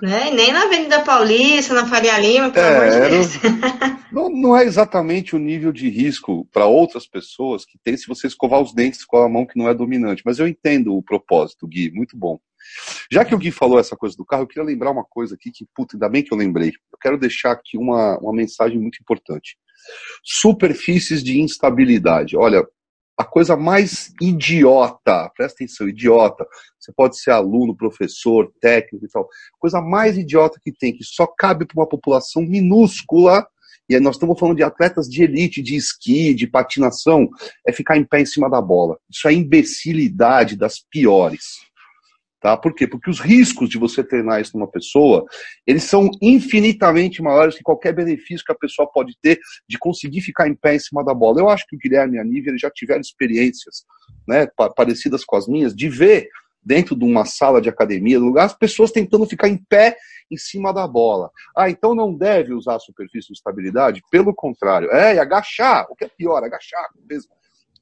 Né? 0.00 0.30
Nem 0.32 0.52
na 0.52 0.64
Avenida 0.64 1.00
Paulista, 1.02 1.74
na 1.74 1.86
Faria 1.86 2.18
Lima, 2.18 2.50
pelo 2.50 2.66
é, 2.66 2.76
amor 2.76 2.90
de 2.90 3.10
Deus. 3.10 3.28
Não, 4.12 4.28
não 4.28 4.54
é 4.54 4.64
exatamente 4.64 5.34
o 5.34 5.38
nível 5.38 5.72
de 5.72 5.88
risco 5.88 6.46
para 6.52 6.66
outras 6.66 7.06
pessoas 7.06 7.64
que 7.64 7.78
tem 7.82 7.96
se 7.96 8.06
você 8.06 8.26
escovar 8.26 8.60
os 8.60 8.74
dentes 8.74 9.06
com 9.06 9.16
a 9.16 9.28
mão 9.28 9.46
que 9.46 9.58
não 9.58 9.68
é 9.68 9.74
dominante. 9.74 10.22
Mas 10.26 10.38
eu 10.38 10.46
entendo 10.46 10.94
o 10.94 11.02
propósito, 11.02 11.66
Gui, 11.66 11.90
muito 11.92 12.14
bom. 12.14 12.38
Já 13.10 13.24
que 13.24 13.34
o 13.34 13.38
Gui 13.38 13.50
falou 13.50 13.78
essa 13.78 13.96
coisa 13.96 14.14
do 14.14 14.24
carro, 14.24 14.42
eu 14.42 14.46
queria 14.46 14.64
lembrar 14.64 14.90
uma 14.90 15.04
coisa 15.04 15.34
aqui 15.34 15.50
que, 15.50 15.66
puta, 15.74 15.96
ainda 15.96 16.10
bem 16.10 16.22
que 16.22 16.30
eu 16.30 16.36
lembrei. 16.36 16.68
Eu 16.92 16.98
quero 17.00 17.16
deixar 17.16 17.52
aqui 17.52 17.78
uma, 17.78 18.18
uma 18.18 18.34
mensagem 18.34 18.78
muito 18.78 18.98
importante. 19.00 19.56
Superfícies 20.22 21.22
de 21.22 21.40
instabilidade. 21.40 22.36
Olha, 22.36 22.66
a 23.16 23.24
coisa 23.24 23.56
mais 23.56 24.12
idiota, 24.20 25.30
presta 25.36 25.56
atenção, 25.56 25.88
idiota. 25.88 26.46
Você 26.78 26.92
pode 26.92 27.18
ser 27.18 27.30
aluno, 27.30 27.76
professor, 27.76 28.52
técnico 28.60 29.04
e 29.04 29.08
tal. 29.08 29.28
Coisa 29.58 29.80
mais 29.80 30.16
idiota 30.16 30.60
que 30.62 30.72
tem, 30.72 30.96
que 30.96 31.04
só 31.04 31.26
cabe 31.26 31.66
para 31.66 31.80
uma 31.80 31.88
população 31.88 32.42
minúscula. 32.42 33.46
E 33.88 33.98
nós 34.00 34.16
estamos 34.16 34.38
falando 34.38 34.56
de 34.56 34.62
atletas 34.62 35.06
de 35.08 35.22
elite, 35.22 35.60
de 35.60 35.76
esqui, 35.76 36.32
de 36.32 36.46
patinação, 36.46 37.28
é 37.66 37.72
ficar 37.72 37.96
em 37.96 38.04
pé 38.04 38.20
em 38.20 38.26
cima 38.26 38.48
da 38.48 38.60
bola. 38.60 38.98
Isso 39.10 39.28
é 39.28 39.32
imbecilidade 39.32 40.56
das 40.56 40.78
piores. 40.78 41.60
Tá? 42.42 42.56
Por 42.56 42.74
quê? 42.74 42.88
Porque 42.88 43.08
os 43.08 43.20
riscos 43.20 43.68
de 43.68 43.78
você 43.78 44.02
treinar 44.02 44.40
isso 44.40 44.58
numa 44.58 44.68
pessoa, 44.68 45.24
eles 45.64 45.84
são 45.84 46.10
infinitamente 46.20 47.22
maiores 47.22 47.54
que 47.54 47.62
qualquer 47.62 47.94
benefício 47.94 48.44
que 48.44 48.50
a 48.50 48.58
pessoa 48.58 48.90
pode 48.90 49.16
ter 49.22 49.38
de 49.68 49.78
conseguir 49.78 50.22
ficar 50.22 50.48
em 50.48 50.54
pé 50.54 50.74
em 50.74 50.80
cima 50.80 51.04
da 51.04 51.14
bola. 51.14 51.38
Eu 51.38 51.48
acho 51.48 51.64
que 51.68 51.76
o 51.76 51.78
Guilherme 51.78 52.16
e 52.16 52.20
a 52.20 52.24
Nívia 52.24 52.52
já 52.58 52.68
tiveram 52.68 53.00
experiências 53.00 53.84
né, 54.26 54.48
parecidas 54.74 55.24
com 55.24 55.36
as 55.36 55.46
minhas, 55.46 55.72
de 55.72 55.88
ver 55.88 56.28
dentro 56.60 56.96
de 56.96 57.04
uma 57.04 57.24
sala 57.24 57.60
de 57.60 57.68
academia, 57.68 58.18
lugar, 58.18 58.46
as 58.46 58.58
pessoas 58.58 58.90
tentando 58.90 59.24
ficar 59.24 59.48
em 59.48 59.56
pé 59.56 59.96
em 60.28 60.36
cima 60.36 60.72
da 60.72 60.86
bola. 60.86 61.30
Ah, 61.56 61.70
então 61.70 61.94
não 61.94 62.12
deve 62.12 62.52
usar 62.54 62.74
a 62.74 62.80
superfície 62.80 63.28
de 63.28 63.34
estabilidade? 63.34 64.02
Pelo 64.10 64.34
contrário. 64.34 64.90
É, 64.90 65.14
e 65.14 65.18
agachar, 65.20 65.86
o 65.90 65.94
que 65.94 66.04
é 66.04 66.08
pior, 66.08 66.42
agachar 66.42 66.88
mesmo. 67.08 67.30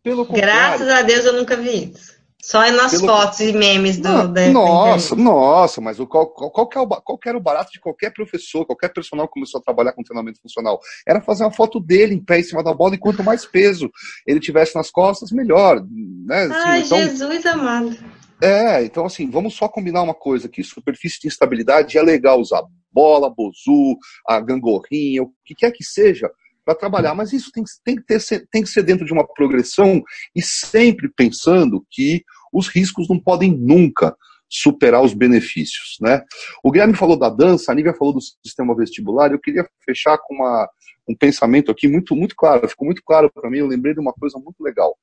Pelo 0.03 0.27
contrário. 0.27 0.79
Graças 0.79 0.88
a 0.88 1.01
Deus 1.01 1.25
eu 1.25 1.33
nunca 1.33 1.57
vi 1.57 1.92
isso. 1.92 2.19
Só 2.42 2.61
nas 2.72 2.92
Pelo... 2.92 3.07
fotos 3.07 3.40
e 3.40 3.53
memes 3.53 3.98
do. 3.98 4.09
Não, 4.09 4.33
da, 4.33 4.48
nossa, 4.48 5.14
da 5.14 5.22
nossa, 5.22 5.81
mas 5.81 6.00
o, 6.00 6.07
qual, 6.07 6.26
qual, 6.29 6.66
que 6.66 6.79
é 6.79 6.81
o, 6.81 6.87
qual 6.87 7.18
que 7.18 7.29
era 7.29 7.37
o 7.37 7.40
barato 7.40 7.70
de 7.70 7.81
qualquer 7.81 8.12
professor, 8.12 8.64
qualquer 8.64 8.92
personal 8.92 9.26
que 9.26 9.35
começou 9.35 9.61
a 9.61 9.62
trabalhar 9.62 9.92
com 9.92 10.03
treinamento 10.03 10.40
funcional? 10.40 10.81
Era 11.07 11.20
fazer 11.20 11.44
uma 11.44 11.53
foto 11.53 11.79
dele 11.79 12.14
em 12.14 12.24
pé 12.24 12.40
em 12.40 12.44
cima 12.44 12.62
da 12.62 12.72
bola 12.72 12.94
e 12.94 12.98
quanto 12.98 13.22
mais 13.22 13.44
peso 13.44 13.90
ele 14.26 14.40
tivesse 14.40 14.74
nas 14.74 14.90
costas, 14.90 15.31
melhor. 15.31 15.85
Né? 16.26 16.44
Assim, 16.44 16.55
Ai, 16.55 16.81
então, 16.81 16.98
Jesus 16.98 17.46
amado. 17.46 17.96
É, 18.42 18.83
então 18.85 19.05
assim, 19.05 19.29
vamos 19.31 19.55
só 19.55 19.68
combinar 19.68 20.03
uma 20.03 20.14
coisa 20.14 20.46
aqui. 20.46 20.64
Superfície 20.64 21.20
de 21.20 21.29
instabilidade 21.29 21.98
é 21.98 22.03
legal 22.03 22.40
usar 22.40 22.62
bola, 22.92 23.31
bozu, 23.31 23.96
a 24.26 24.40
gangorrinha, 24.40 25.22
o 25.22 25.33
que 25.44 25.55
quer 25.55 25.70
que 25.70 25.85
seja, 25.85 26.31
para 26.64 26.75
trabalhar, 26.75 27.14
mas 27.14 27.33
isso 27.33 27.51
tem, 27.53 27.64
tem, 27.85 27.96
que 27.96 28.03
ter, 28.03 28.46
tem 28.51 28.62
que 28.62 28.68
ser 28.68 28.83
dentro 28.83 29.05
de 29.05 29.12
uma 29.12 29.27
progressão 29.27 30.03
e 30.35 30.42
sempre 30.42 31.09
pensando 31.09 31.85
que 31.90 32.25
os 32.53 32.68
riscos 32.68 33.09
não 33.09 33.18
podem 33.18 33.57
nunca 33.57 34.16
superar 34.51 35.03
os 35.03 35.14
benefícios. 35.14 35.96
Né? 36.01 36.23
O 36.62 36.70
Guilherme 36.70 36.96
falou 36.96 37.16
da 37.16 37.31
dança, 37.31 37.70
a 37.70 37.75
Nívia 37.75 37.94
falou 37.94 38.14
do 38.14 38.20
sistema 38.20 38.75
vestibular, 38.75 39.31
eu 39.31 39.38
queria 39.38 39.64
fechar 39.85 40.18
com 40.18 40.35
uma, 40.35 40.68
um 41.09 41.16
pensamento 41.16 41.70
aqui 41.70 41.87
muito, 41.87 42.16
muito 42.16 42.35
claro, 42.35 42.68
ficou 42.68 42.85
muito 42.85 43.03
claro 43.05 43.31
para 43.33 43.49
mim, 43.49 43.59
eu 43.59 43.66
lembrei 43.68 43.94
de 43.94 44.01
uma 44.01 44.12
coisa 44.12 44.38
muito 44.38 44.61
legal, 44.61 44.96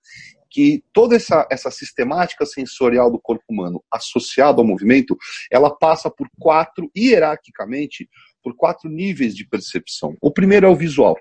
que 0.49 0.83
toda 0.91 1.15
essa, 1.15 1.47
essa 1.49 1.71
sistemática 1.71 2.45
sensorial 2.45 3.09
do 3.09 3.19
corpo 3.19 3.43
humano 3.49 3.81
associado 3.91 4.59
ao 4.59 4.67
movimento, 4.67 5.17
ela 5.49 5.73
passa 5.73 6.09
por 6.09 6.27
quatro, 6.39 6.91
hierarquicamente, 6.95 8.09
por 8.43 8.55
quatro 8.55 8.89
níveis 8.89 9.35
de 9.35 9.47
percepção. 9.47 10.15
O 10.21 10.31
primeiro 10.31 10.65
é 10.65 10.69
o 10.69 10.75
visual. 10.75 11.17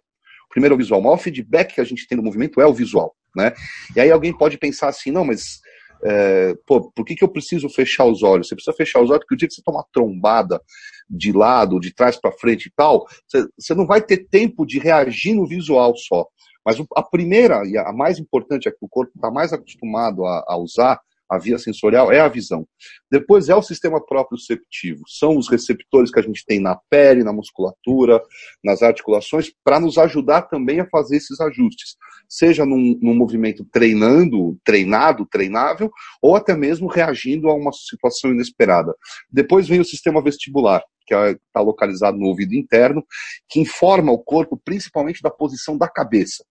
Primeiro 0.56 0.72
é 0.72 0.76
o 0.76 0.78
visual. 0.78 1.00
O 1.00 1.04
maior 1.04 1.18
feedback 1.18 1.74
que 1.74 1.82
a 1.82 1.84
gente 1.84 2.08
tem 2.08 2.16
no 2.16 2.24
movimento 2.24 2.62
é 2.62 2.66
o 2.66 2.72
visual. 2.72 3.14
Né? 3.36 3.52
E 3.94 4.00
aí 4.00 4.10
alguém 4.10 4.32
pode 4.32 4.56
pensar 4.56 4.88
assim, 4.88 5.10
não, 5.10 5.22
mas 5.22 5.60
é, 6.02 6.54
pô, 6.66 6.90
por 6.92 7.04
que, 7.04 7.14
que 7.14 7.22
eu 7.22 7.28
preciso 7.28 7.68
fechar 7.68 8.06
os 8.06 8.22
olhos? 8.22 8.48
Você 8.48 8.54
precisa 8.54 8.74
fechar 8.74 9.02
os 9.02 9.10
olhos 9.10 9.18
porque 9.18 9.34
o 9.34 9.36
dia 9.36 9.48
que 9.48 9.54
você 9.54 9.60
toma 9.62 9.84
trombada 9.92 10.58
de 11.10 11.30
lado, 11.30 11.78
de 11.78 11.94
trás 11.94 12.18
para 12.18 12.32
frente 12.32 12.68
e 12.68 12.72
tal, 12.74 13.06
você, 13.28 13.46
você 13.58 13.74
não 13.74 13.86
vai 13.86 14.00
ter 14.00 14.28
tempo 14.30 14.64
de 14.64 14.78
reagir 14.78 15.34
no 15.34 15.46
visual 15.46 15.94
só. 15.94 16.26
Mas 16.64 16.78
a 16.96 17.02
primeira 17.02 17.62
e 17.66 17.76
a 17.76 17.92
mais 17.92 18.18
importante, 18.18 18.66
é 18.66 18.70
que 18.70 18.78
o 18.80 18.88
corpo 18.88 19.12
está 19.14 19.30
mais 19.30 19.52
acostumado 19.52 20.24
a, 20.24 20.42
a 20.48 20.56
usar, 20.56 20.98
a 21.28 21.38
via 21.38 21.58
sensorial 21.58 22.12
é 22.12 22.20
a 22.20 22.28
visão. 22.28 22.66
Depois 23.10 23.48
é 23.48 23.54
o 23.54 23.62
sistema 23.62 24.04
proprioceptivo. 24.04 25.02
São 25.08 25.36
os 25.36 25.48
receptores 25.48 26.10
que 26.10 26.20
a 26.20 26.22
gente 26.22 26.44
tem 26.46 26.60
na 26.60 26.78
pele, 26.88 27.24
na 27.24 27.32
musculatura, 27.32 28.22
nas 28.62 28.82
articulações, 28.82 29.50
para 29.64 29.80
nos 29.80 29.98
ajudar 29.98 30.42
também 30.42 30.80
a 30.80 30.88
fazer 30.88 31.16
esses 31.16 31.40
ajustes. 31.40 31.96
Seja 32.28 32.64
num, 32.64 32.98
num, 33.00 33.14
movimento 33.14 33.64
treinando, 33.72 34.58
treinado, 34.64 35.26
treinável, 35.26 35.90
ou 36.22 36.36
até 36.36 36.56
mesmo 36.56 36.86
reagindo 36.86 37.48
a 37.48 37.54
uma 37.54 37.72
situação 37.72 38.30
inesperada. 38.30 38.94
Depois 39.30 39.68
vem 39.68 39.80
o 39.80 39.84
sistema 39.84 40.22
vestibular, 40.22 40.82
que 41.06 41.14
está 41.14 41.60
localizado 41.60 42.16
no 42.16 42.26
ouvido 42.26 42.54
interno, 42.54 43.04
que 43.48 43.60
informa 43.60 44.12
o 44.12 44.18
corpo 44.18 44.60
principalmente 44.64 45.22
da 45.22 45.30
posição 45.30 45.76
da 45.76 45.88
cabeça. 45.88 46.44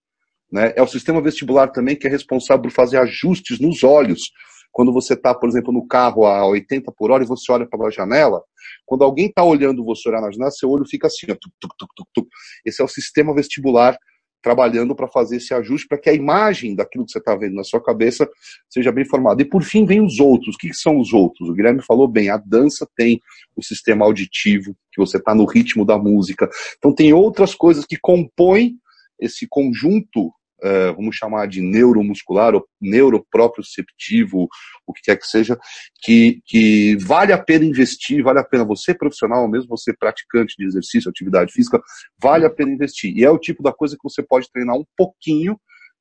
Né? 0.52 0.74
É 0.76 0.82
o 0.82 0.88
sistema 0.88 1.22
vestibular 1.22 1.68
também 1.70 1.96
que 1.96 2.08
é 2.08 2.10
responsável 2.10 2.64
por 2.64 2.72
fazer 2.72 2.98
ajustes 2.98 3.60
nos 3.60 3.84
olhos 3.84 4.32
quando 4.76 4.92
você 4.92 5.14
está, 5.14 5.34
por 5.34 5.48
exemplo, 5.48 5.72
no 5.72 5.88
carro 5.88 6.26
a 6.26 6.46
80 6.46 6.92
por 6.98 7.10
hora 7.10 7.24
e 7.24 7.28
você 7.28 7.50
olha 7.50 7.66
pela 7.66 7.90
janela, 7.90 8.44
quando 8.86 9.06
alguém 9.06 9.28
está 9.28 9.42
olhando 9.42 9.86
você 9.86 10.10
olhar 10.10 10.20
na 10.20 10.30
janela, 10.30 10.52
seu 10.52 10.70
olho 10.70 10.84
fica 10.86 11.08
assim, 11.08 11.28
ó, 11.32 11.36
tuc, 11.40 11.54
tuc, 11.80 11.90
tuc, 12.14 12.28
esse 12.66 12.82
é 12.82 12.84
o 12.84 12.88
sistema 12.90 13.34
vestibular 13.34 13.98
trabalhando 14.44 14.94
para 14.94 15.08
fazer 15.08 15.38
esse 15.38 15.54
ajuste, 15.54 15.88
para 15.88 15.98
que 15.98 16.10
a 16.10 16.14
imagem 16.14 16.76
daquilo 16.76 17.06
que 17.06 17.14
você 17.14 17.20
está 17.20 17.34
vendo 17.38 17.56
na 17.56 17.64
sua 17.64 17.82
cabeça 17.82 18.30
seja 18.70 18.92
bem 18.92 19.06
formada. 19.06 19.42
E 19.42 19.46
por 19.46 19.64
fim 19.64 19.86
vem 19.86 20.02
os 20.02 20.20
outros. 20.20 20.56
O 20.56 20.58
que, 20.58 20.68
que 20.68 20.76
são 20.76 21.00
os 21.00 21.14
outros? 21.14 21.48
O 21.48 21.54
Guilherme 21.54 21.82
falou 21.82 22.06
bem, 22.06 22.30
a 22.30 22.36
dança 22.36 22.86
tem 22.98 23.22
o 23.56 23.64
sistema 23.64 24.04
auditivo, 24.04 24.76
que 24.92 25.00
você 25.00 25.16
está 25.16 25.34
no 25.34 25.46
ritmo 25.46 25.86
da 25.86 25.98
música. 25.98 26.50
Então 26.78 26.94
tem 26.94 27.14
outras 27.14 27.56
coisas 27.56 27.86
que 27.86 27.98
compõem 27.98 28.76
esse 29.22 29.48
conjunto 29.48 30.34
é, 30.66 30.92
vamos 30.94 31.16
chamar 31.16 31.48
de 31.48 31.62
neuromuscular 31.62 32.56
ou 32.56 32.66
neuroproprioceptivo, 32.82 34.48
o 34.88 34.94
que 34.94 35.04
quer 35.04 35.18
que 35.18 35.28
seja, 35.28 35.58
que, 36.02 36.42
que 36.46 36.98
vale 36.98 37.32
a 37.32 37.38
pena 37.38 37.66
investir, 37.66 38.24
vale 38.24 38.40
a 38.40 38.44
pena 38.44 38.66
você 38.66 38.94
profissional, 38.94 39.48
mesmo 39.48 39.70
você 39.70 39.94
praticante 39.94 40.56
de 40.58 40.66
exercício, 40.66 41.10
atividade 41.10 41.52
física, 41.52 41.80
vale 42.22 42.46
a 42.46 42.50
pena 42.50 42.72
investir. 42.72 43.16
E 43.16 43.24
é 43.24 43.30
o 43.30 43.38
tipo 43.38 43.62
da 43.62 43.72
coisa 43.72 43.96
que 43.96 44.04
você 44.04 44.24
pode 44.24 44.50
treinar 44.52 44.76
um 44.76 44.86
pouquinho 44.98 45.60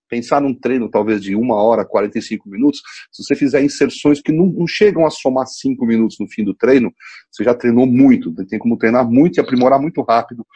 pensar 0.09 0.41
num 0.41 0.55
treino 0.55 0.89
talvez 0.89 1.21
de 1.23 1.35
uma 1.35 1.57
hora, 1.57 1.85
45 1.85 2.49
minutos, 2.49 2.81
se 3.11 3.25
você 3.25 3.35
fizer 3.35 3.65
inserções 3.65 4.21
que 4.21 4.31
não, 4.31 4.47
não, 4.47 4.67
chegam 4.67 5.05
a 5.07 5.11
somar 5.11 5.47
cinco 5.47 5.85
minutos 5.87 6.19
no 6.21 6.29
fim 6.29 6.45
do 6.45 6.55
treino, 6.55 6.93
você 7.33 7.43
já 7.43 7.55
treinou 7.55 7.87
muito, 7.87 8.33
tem 8.47 8.59
como 8.59 8.77
treinar 8.77 9.09
muito 9.09 9.39
e 9.39 9.41
aprimorar 9.41 9.81
muito 9.81 10.03
rápido 10.03 10.47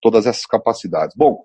todas 0.00 0.26
essas 0.26 0.46
capacidades. 0.46 1.14
Bom, 1.16 1.42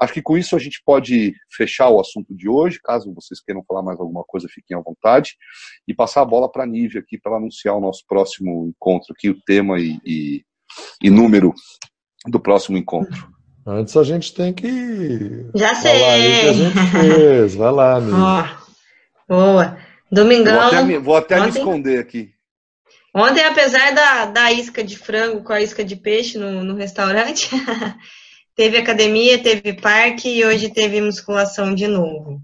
acho 0.00 0.12
que 0.12 0.22
com 0.22 0.36
isso 0.36 0.54
a 0.54 0.58
gente 0.58 0.80
pode 0.84 1.34
fechar 1.54 1.88
o 1.88 2.00
assunto 2.00 2.34
de 2.34 2.48
hoje. 2.48 2.80
Caso 2.82 3.12
vocês 3.14 3.40
queiram 3.40 3.64
falar 3.66 3.82
mais 3.82 3.98
alguma 3.98 4.24
coisa, 4.24 4.48
fiquem 4.48 4.76
à 4.76 4.80
vontade. 4.80 5.36
E 5.86 5.94
passar 5.94 6.22
a 6.22 6.26
bola 6.26 6.50
para 6.50 6.64
a 6.64 6.66
Nívia 6.66 7.00
aqui 7.00 7.18
para 7.18 7.36
anunciar 7.36 7.74
o 7.76 7.80
nosso 7.80 8.04
próximo 8.08 8.68
encontro 8.68 9.12
aqui, 9.12 9.28
o 9.28 9.40
tema 9.42 9.78
e, 9.80 9.98
e, 10.04 10.44
e 11.02 11.10
número 11.10 11.52
do 12.26 12.40
próximo 12.40 12.78
encontro. 12.78 13.28
Antes 13.66 13.96
a 13.96 14.02
gente 14.02 14.32
tem 14.34 14.52
que. 14.52 15.50
Já 15.54 15.74
sei. 15.74 15.98
Falar 15.98 16.12
aí 16.12 16.40
que 16.40 16.48
a 16.48 16.52
gente 16.52 16.90
fez. 16.90 17.54
Vai 17.54 17.72
lá, 17.72 18.00
Nívia. 18.00 18.58
Oh, 19.30 19.34
boa. 19.34 19.76
Domingão. 20.10 20.54
Vou 20.54 20.62
até, 20.62 20.82
me, 20.82 20.98
vou 20.98 21.16
até 21.16 21.36
ontem, 21.36 21.52
me 21.52 21.58
esconder 21.58 21.98
aqui. 21.98 22.30
Ontem, 23.14 23.44
apesar 23.44 23.92
da, 23.92 24.24
da 24.24 24.52
isca 24.52 24.82
de 24.82 24.96
frango 24.96 25.42
com 25.42 25.52
a 25.52 25.60
isca 25.60 25.84
de 25.84 25.96
peixe 25.96 26.38
no, 26.38 26.64
no 26.64 26.74
restaurante, 26.74 27.50
teve 28.58 28.76
academia, 28.76 29.40
teve 29.40 29.72
parque 29.72 30.28
e 30.28 30.44
hoje 30.44 30.68
teve 30.68 31.00
musculação 31.00 31.72
de 31.72 31.86
novo. 31.86 32.42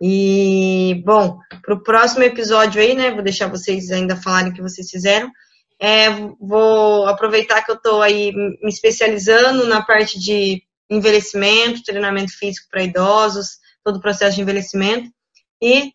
E, 0.00 1.02
bom, 1.04 1.40
para 1.60 1.74
o 1.74 1.82
próximo 1.82 2.22
episódio 2.22 2.80
aí, 2.80 2.94
né? 2.94 3.10
Vou 3.10 3.20
deixar 3.20 3.48
vocês 3.48 3.90
ainda 3.90 4.14
falarem 4.14 4.52
o 4.52 4.54
que 4.54 4.62
vocês 4.62 4.88
fizeram. 4.88 5.28
É, 5.76 6.08
vou 6.40 7.04
aproveitar 7.08 7.64
que 7.64 7.70
eu 7.72 7.74
estou 7.74 8.00
aí 8.00 8.30
me 8.32 8.68
especializando 8.68 9.66
na 9.66 9.82
parte 9.82 10.20
de 10.20 10.62
envelhecimento, 10.88 11.82
treinamento 11.82 12.30
físico 12.38 12.68
para 12.70 12.84
idosos, 12.84 13.58
todo 13.82 13.96
o 13.96 14.00
processo 14.00 14.36
de 14.36 14.42
envelhecimento, 14.42 15.10
e 15.60 15.92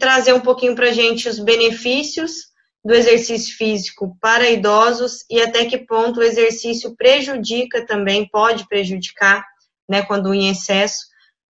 trazer 0.00 0.32
um 0.32 0.40
pouquinho 0.40 0.74
para 0.74 0.92
gente 0.92 1.28
os 1.28 1.38
benefícios 1.38 2.51
do 2.84 2.92
exercício 2.92 3.56
físico 3.56 4.16
para 4.20 4.50
idosos 4.50 5.24
e 5.30 5.40
até 5.40 5.64
que 5.64 5.78
ponto 5.78 6.18
o 6.18 6.22
exercício 6.22 6.96
prejudica 6.96 7.86
também, 7.86 8.28
pode 8.28 8.66
prejudicar, 8.66 9.44
né, 9.88 10.02
quando 10.02 10.34
em 10.34 10.48
excesso, 10.48 11.06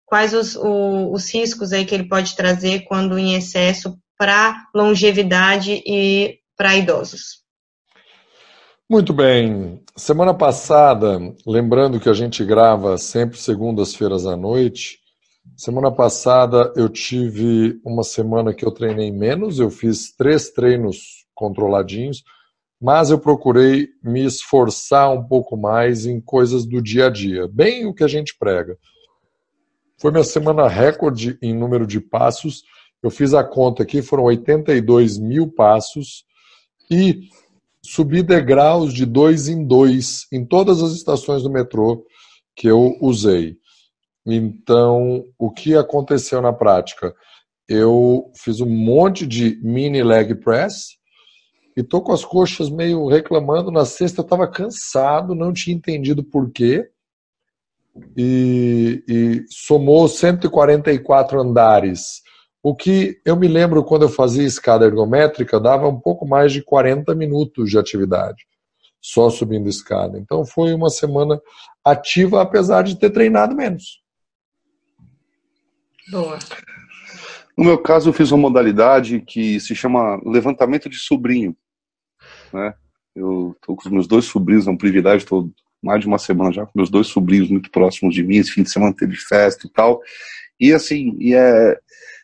quais 0.04 0.34
os, 0.34 0.56
o, 0.56 1.12
os 1.12 1.32
riscos 1.32 1.72
aí 1.72 1.84
que 1.84 1.94
ele 1.94 2.08
pode 2.08 2.34
trazer 2.34 2.80
quando 2.80 3.16
em 3.18 3.34
excesso 3.34 3.96
para 4.18 4.66
longevidade 4.74 5.82
e 5.86 6.40
para 6.56 6.76
idosos. 6.76 7.40
Muito 8.88 9.12
bem. 9.12 9.80
Semana 9.96 10.34
passada, 10.34 11.20
lembrando 11.46 12.00
que 12.00 12.08
a 12.08 12.12
gente 12.12 12.44
grava 12.44 12.98
sempre 12.98 13.38
segundas-feiras 13.38 14.26
à 14.26 14.36
noite, 14.36 14.98
semana 15.56 15.92
passada 15.92 16.72
eu 16.74 16.88
tive 16.88 17.80
uma 17.84 18.02
semana 18.02 18.52
que 18.52 18.66
eu 18.66 18.72
treinei 18.72 19.12
menos, 19.12 19.60
eu 19.60 19.70
fiz 19.70 20.12
três 20.16 20.50
treinos 20.50 21.19
controladinhos, 21.40 22.22
mas 22.78 23.10
eu 23.10 23.18
procurei 23.18 23.88
me 24.04 24.24
esforçar 24.24 25.10
um 25.10 25.26
pouco 25.26 25.56
mais 25.56 26.04
em 26.04 26.20
coisas 26.20 26.66
do 26.66 26.82
dia 26.82 27.06
a 27.06 27.10
dia, 27.10 27.48
bem 27.48 27.86
o 27.86 27.94
que 27.94 28.04
a 28.04 28.08
gente 28.08 28.36
prega. 28.38 28.76
Foi 29.98 30.10
minha 30.10 30.24
semana 30.24 30.68
recorde 30.68 31.38
em 31.42 31.54
número 31.54 31.86
de 31.86 32.00
passos. 32.00 32.62
Eu 33.02 33.10
fiz 33.10 33.32
a 33.32 33.42
conta 33.42 33.82
aqui, 33.82 34.02
foram 34.02 34.24
82 34.24 35.18
mil 35.18 35.50
passos 35.50 36.24
e 36.90 37.28
subi 37.84 38.22
degraus 38.22 38.92
de 38.92 39.06
dois 39.06 39.48
em 39.48 39.66
dois 39.66 40.26
em 40.32 40.44
todas 40.44 40.82
as 40.82 40.92
estações 40.92 41.42
do 41.42 41.50
metrô 41.50 42.04
que 42.54 42.66
eu 42.66 42.96
usei. 43.00 43.56
Então, 44.26 45.24
o 45.38 45.50
que 45.50 45.74
aconteceu 45.74 46.42
na 46.42 46.52
prática? 46.52 47.14
Eu 47.68 48.30
fiz 48.36 48.60
um 48.60 48.68
monte 48.68 49.26
de 49.26 49.58
mini 49.62 50.02
leg 50.02 50.34
press, 50.34 50.99
e 51.76 51.82
tô 51.82 52.00
com 52.00 52.12
as 52.12 52.24
coxas 52.24 52.68
meio 52.68 53.06
reclamando. 53.06 53.70
Na 53.70 53.84
sexta 53.84 54.20
eu 54.20 54.24
estava 54.24 54.46
cansado, 54.48 55.34
não 55.34 55.52
tinha 55.52 55.76
entendido 55.76 56.22
por 56.22 56.50
quê. 56.50 56.90
E, 58.16 59.02
e, 59.08 59.44
somou 59.48 60.08
144 60.08 61.40
andares. 61.40 62.22
O 62.62 62.74
que 62.74 63.20
eu 63.24 63.36
me 63.36 63.48
lembro 63.48 63.84
quando 63.84 64.02
eu 64.02 64.08
fazia 64.08 64.44
escada 64.44 64.84
ergométrica 64.84 65.58
dava 65.58 65.88
um 65.88 65.98
pouco 65.98 66.26
mais 66.26 66.52
de 66.52 66.62
40 66.62 67.14
minutos 67.14 67.70
de 67.70 67.78
atividade, 67.78 68.44
só 69.00 69.30
subindo 69.30 69.68
escada. 69.68 70.18
Então 70.18 70.44
foi 70.44 70.74
uma 70.74 70.90
semana 70.90 71.40
ativa, 71.84 72.42
apesar 72.42 72.82
de 72.82 72.96
ter 72.96 73.10
treinado 73.10 73.54
menos. 73.54 74.02
Boa. 76.10 76.38
No 77.60 77.66
meu 77.66 77.76
caso, 77.76 78.08
eu 78.08 78.14
fiz 78.14 78.30
uma 78.30 78.40
modalidade 78.40 79.20
que 79.20 79.60
se 79.60 79.74
chama 79.74 80.18
levantamento 80.24 80.88
de 80.88 80.96
sobrinho. 80.96 81.54
Né? 82.50 82.72
Eu 83.14 83.54
estou 83.54 83.76
com 83.76 83.82
os 83.84 83.92
meus 83.92 84.06
dois 84.06 84.24
sobrinhos, 84.24 84.66
é 84.66 84.70
um 84.70 84.78
privilégio, 84.78 85.18
estou 85.18 85.52
mais 85.82 86.00
de 86.00 86.06
uma 86.06 86.16
semana 86.16 86.50
já 86.50 86.64
com 86.64 86.72
meus 86.74 86.88
dois 86.88 87.08
sobrinhos 87.08 87.50
muito 87.50 87.70
próximos 87.70 88.14
de 88.14 88.22
mim. 88.22 88.38
Esse 88.38 88.52
fim 88.52 88.62
de 88.62 88.70
semana 88.70 88.96
teve 88.96 89.14
festa 89.14 89.66
e 89.66 89.70
tal. 89.70 90.00
E 90.58 90.72
assim, 90.72 91.14
e 91.20 91.34
é, 91.34 91.78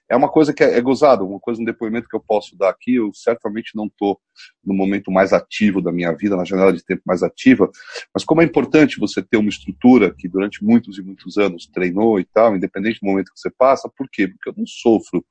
é 0.08 0.16
uma 0.16 0.28
coisa 0.28 0.52
que 0.52 0.62
é, 0.62 0.76
é 0.76 0.80
gozada, 0.80 1.24
uma 1.24 1.40
coisa, 1.40 1.60
um 1.60 1.64
depoimento 1.64 2.08
que 2.08 2.16
eu 2.16 2.20
posso 2.20 2.56
dar 2.56 2.70
aqui. 2.70 2.94
Eu 2.94 3.10
certamente 3.12 3.72
não 3.74 3.86
estou 3.86 4.20
no 4.64 4.74
momento 4.74 5.10
mais 5.10 5.32
ativo 5.32 5.82
da 5.82 5.90
minha 5.90 6.12
vida, 6.12 6.36
na 6.36 6.44
janela 6.44 6.72
de 6.72 6.84
tempo 6.84 7.02
mais 7.06 7.22
ativa, 7.22 7.70
mas 8.14 8.24
como 8.24 8.42
é 8.42 8.44
importante 8.44 9.00
você 9.00 9.22
ter 9.22 9.36
uma 9.36 9.48
estrutura 9.48 10.14
que 10.14 10.28
durante 10.28 10.64
muitos 10.64 10.98
e 10.98 11.02
muitos 11.02 11.38
anos 11.38 11.66
treinou 11.66 12.20
e 12.20 12.24
tal, 12.24 12.56
independente 12.56 13.00
do 13.00 13.06
momento 13.06 13.32
que 13.32 13.40
você 13.40 13.50
passa, 13.50 13.90
por 13.96 14.08
quê? 14.10 14.28
Porque 14.28 14.48
eu 14.48 14.54
não 14.56 14.66
sofro 14.66 15.24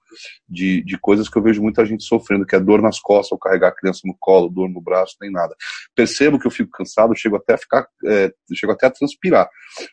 de, 0.48 0.84
de 0.84 0.98
coisas 0.98 1.30
que 1.30 1.38
eu 1.38 1.42
vejo 1.42 1.62
muita 1.62 1.86
gente 1.86 2.04
sofrendo, 2.04 2.46
que 2.46 2.56
é 2.56 2.60
dor 2.60 2.82
nas 2.82 3.00
costas, 3.00 3.32
ou 3.32 3.38
carregar 3.38 3.70
a 3.70 3.76
criança 3.76 4.02
no 4.06 4.16
colo, 4.20 4.50
dor 4.50 4.70
no 4.70 4.82
braço, 4.82 5.16
nem 5.22 5.32
nada. 5.32 5.56
Percebo 5.96 6.40
que 6.40 6.48
eu 6.48 6.52
fico 6.52 6.72
cansado, 6.72 7.16
chego 7.16 7.36
até 7.36 7.54
a 7.54 7.58
ficar, 7.58 7.88
é, 8.06 8.32
chego 8.54 8.74
até 8.74 8.88
a 8.88 8.92
transpirar. 8.92 9.50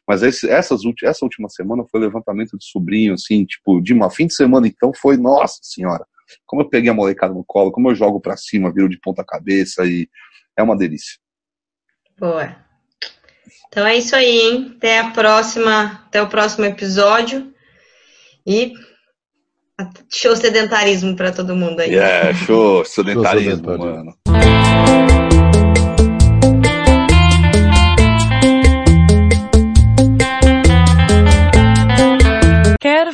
Mas 0.06 0.22
esse, 0.22 0.48
essas, 0.48 0.80
essa 1.02 1.24
última 1.24 1.48
semana 1.48 1.84
foi 1.90 2.00
levantamento 2.00 2.56
de 2.58 2.64
sobrinho, 2.64 3.14
assim, 3.14 3.44
tipo, 3.44 3.80
de 3.80 3.92
uma 3.92 4.10
fim 4.10 4.26
de 4.26 4.34
semana 4.34 4.66
então 4.66 4.92
foi, 4.94 5.16
nossa 5.16 5.58
senhora, 5.62 6.04
como 6.46 6.62
eu 6.62 6.68
peguei 6.68 6.90
a 6.90 6.94
molecada 6.94 7.32
no 7.32 7.44
colo, 7.44 7.72
como 7.72 7.90
eu 7.90 7.94
jogo 7.94 8.20
para 8.20 8.36
cima, 8.36 8.72
viro 8.72 8.88
de 8.88 8.98
ponta 8.98 9.24
cabeça 9.24 9.84
e 9.84 10.08
é 10.56 10.62
uma 10.62 10.76
delícia. 10.76 11.18
Boa. 12.18 12.56
Então 13.68 13.86
é 13.86 13.96
isso 13.96 14.14
aí, 14.14 14.38
hein? 14.38 14.74
Até 14.76 14.98
a 14.98 15.10
próxima, 15.10 16.02
até 16.06 16.20
o 16.22 16.28
próximo 16.28 16.64
episódio. 16.64 17.52
E 18.46 18.74
show 20.10 20.36
sedentarismo 20.36 21.16
para 21.16 21.32
todo 21.32 21.56
mundo 21.56 21.80
aí. 21.80 21.94
É, 21.94 22.34
show 22.34 22.84
sedentarismo, 22.84 23.64
show 23.64 23.66
sedentarismo. 23.76 23.78
mano. 23.78 24.14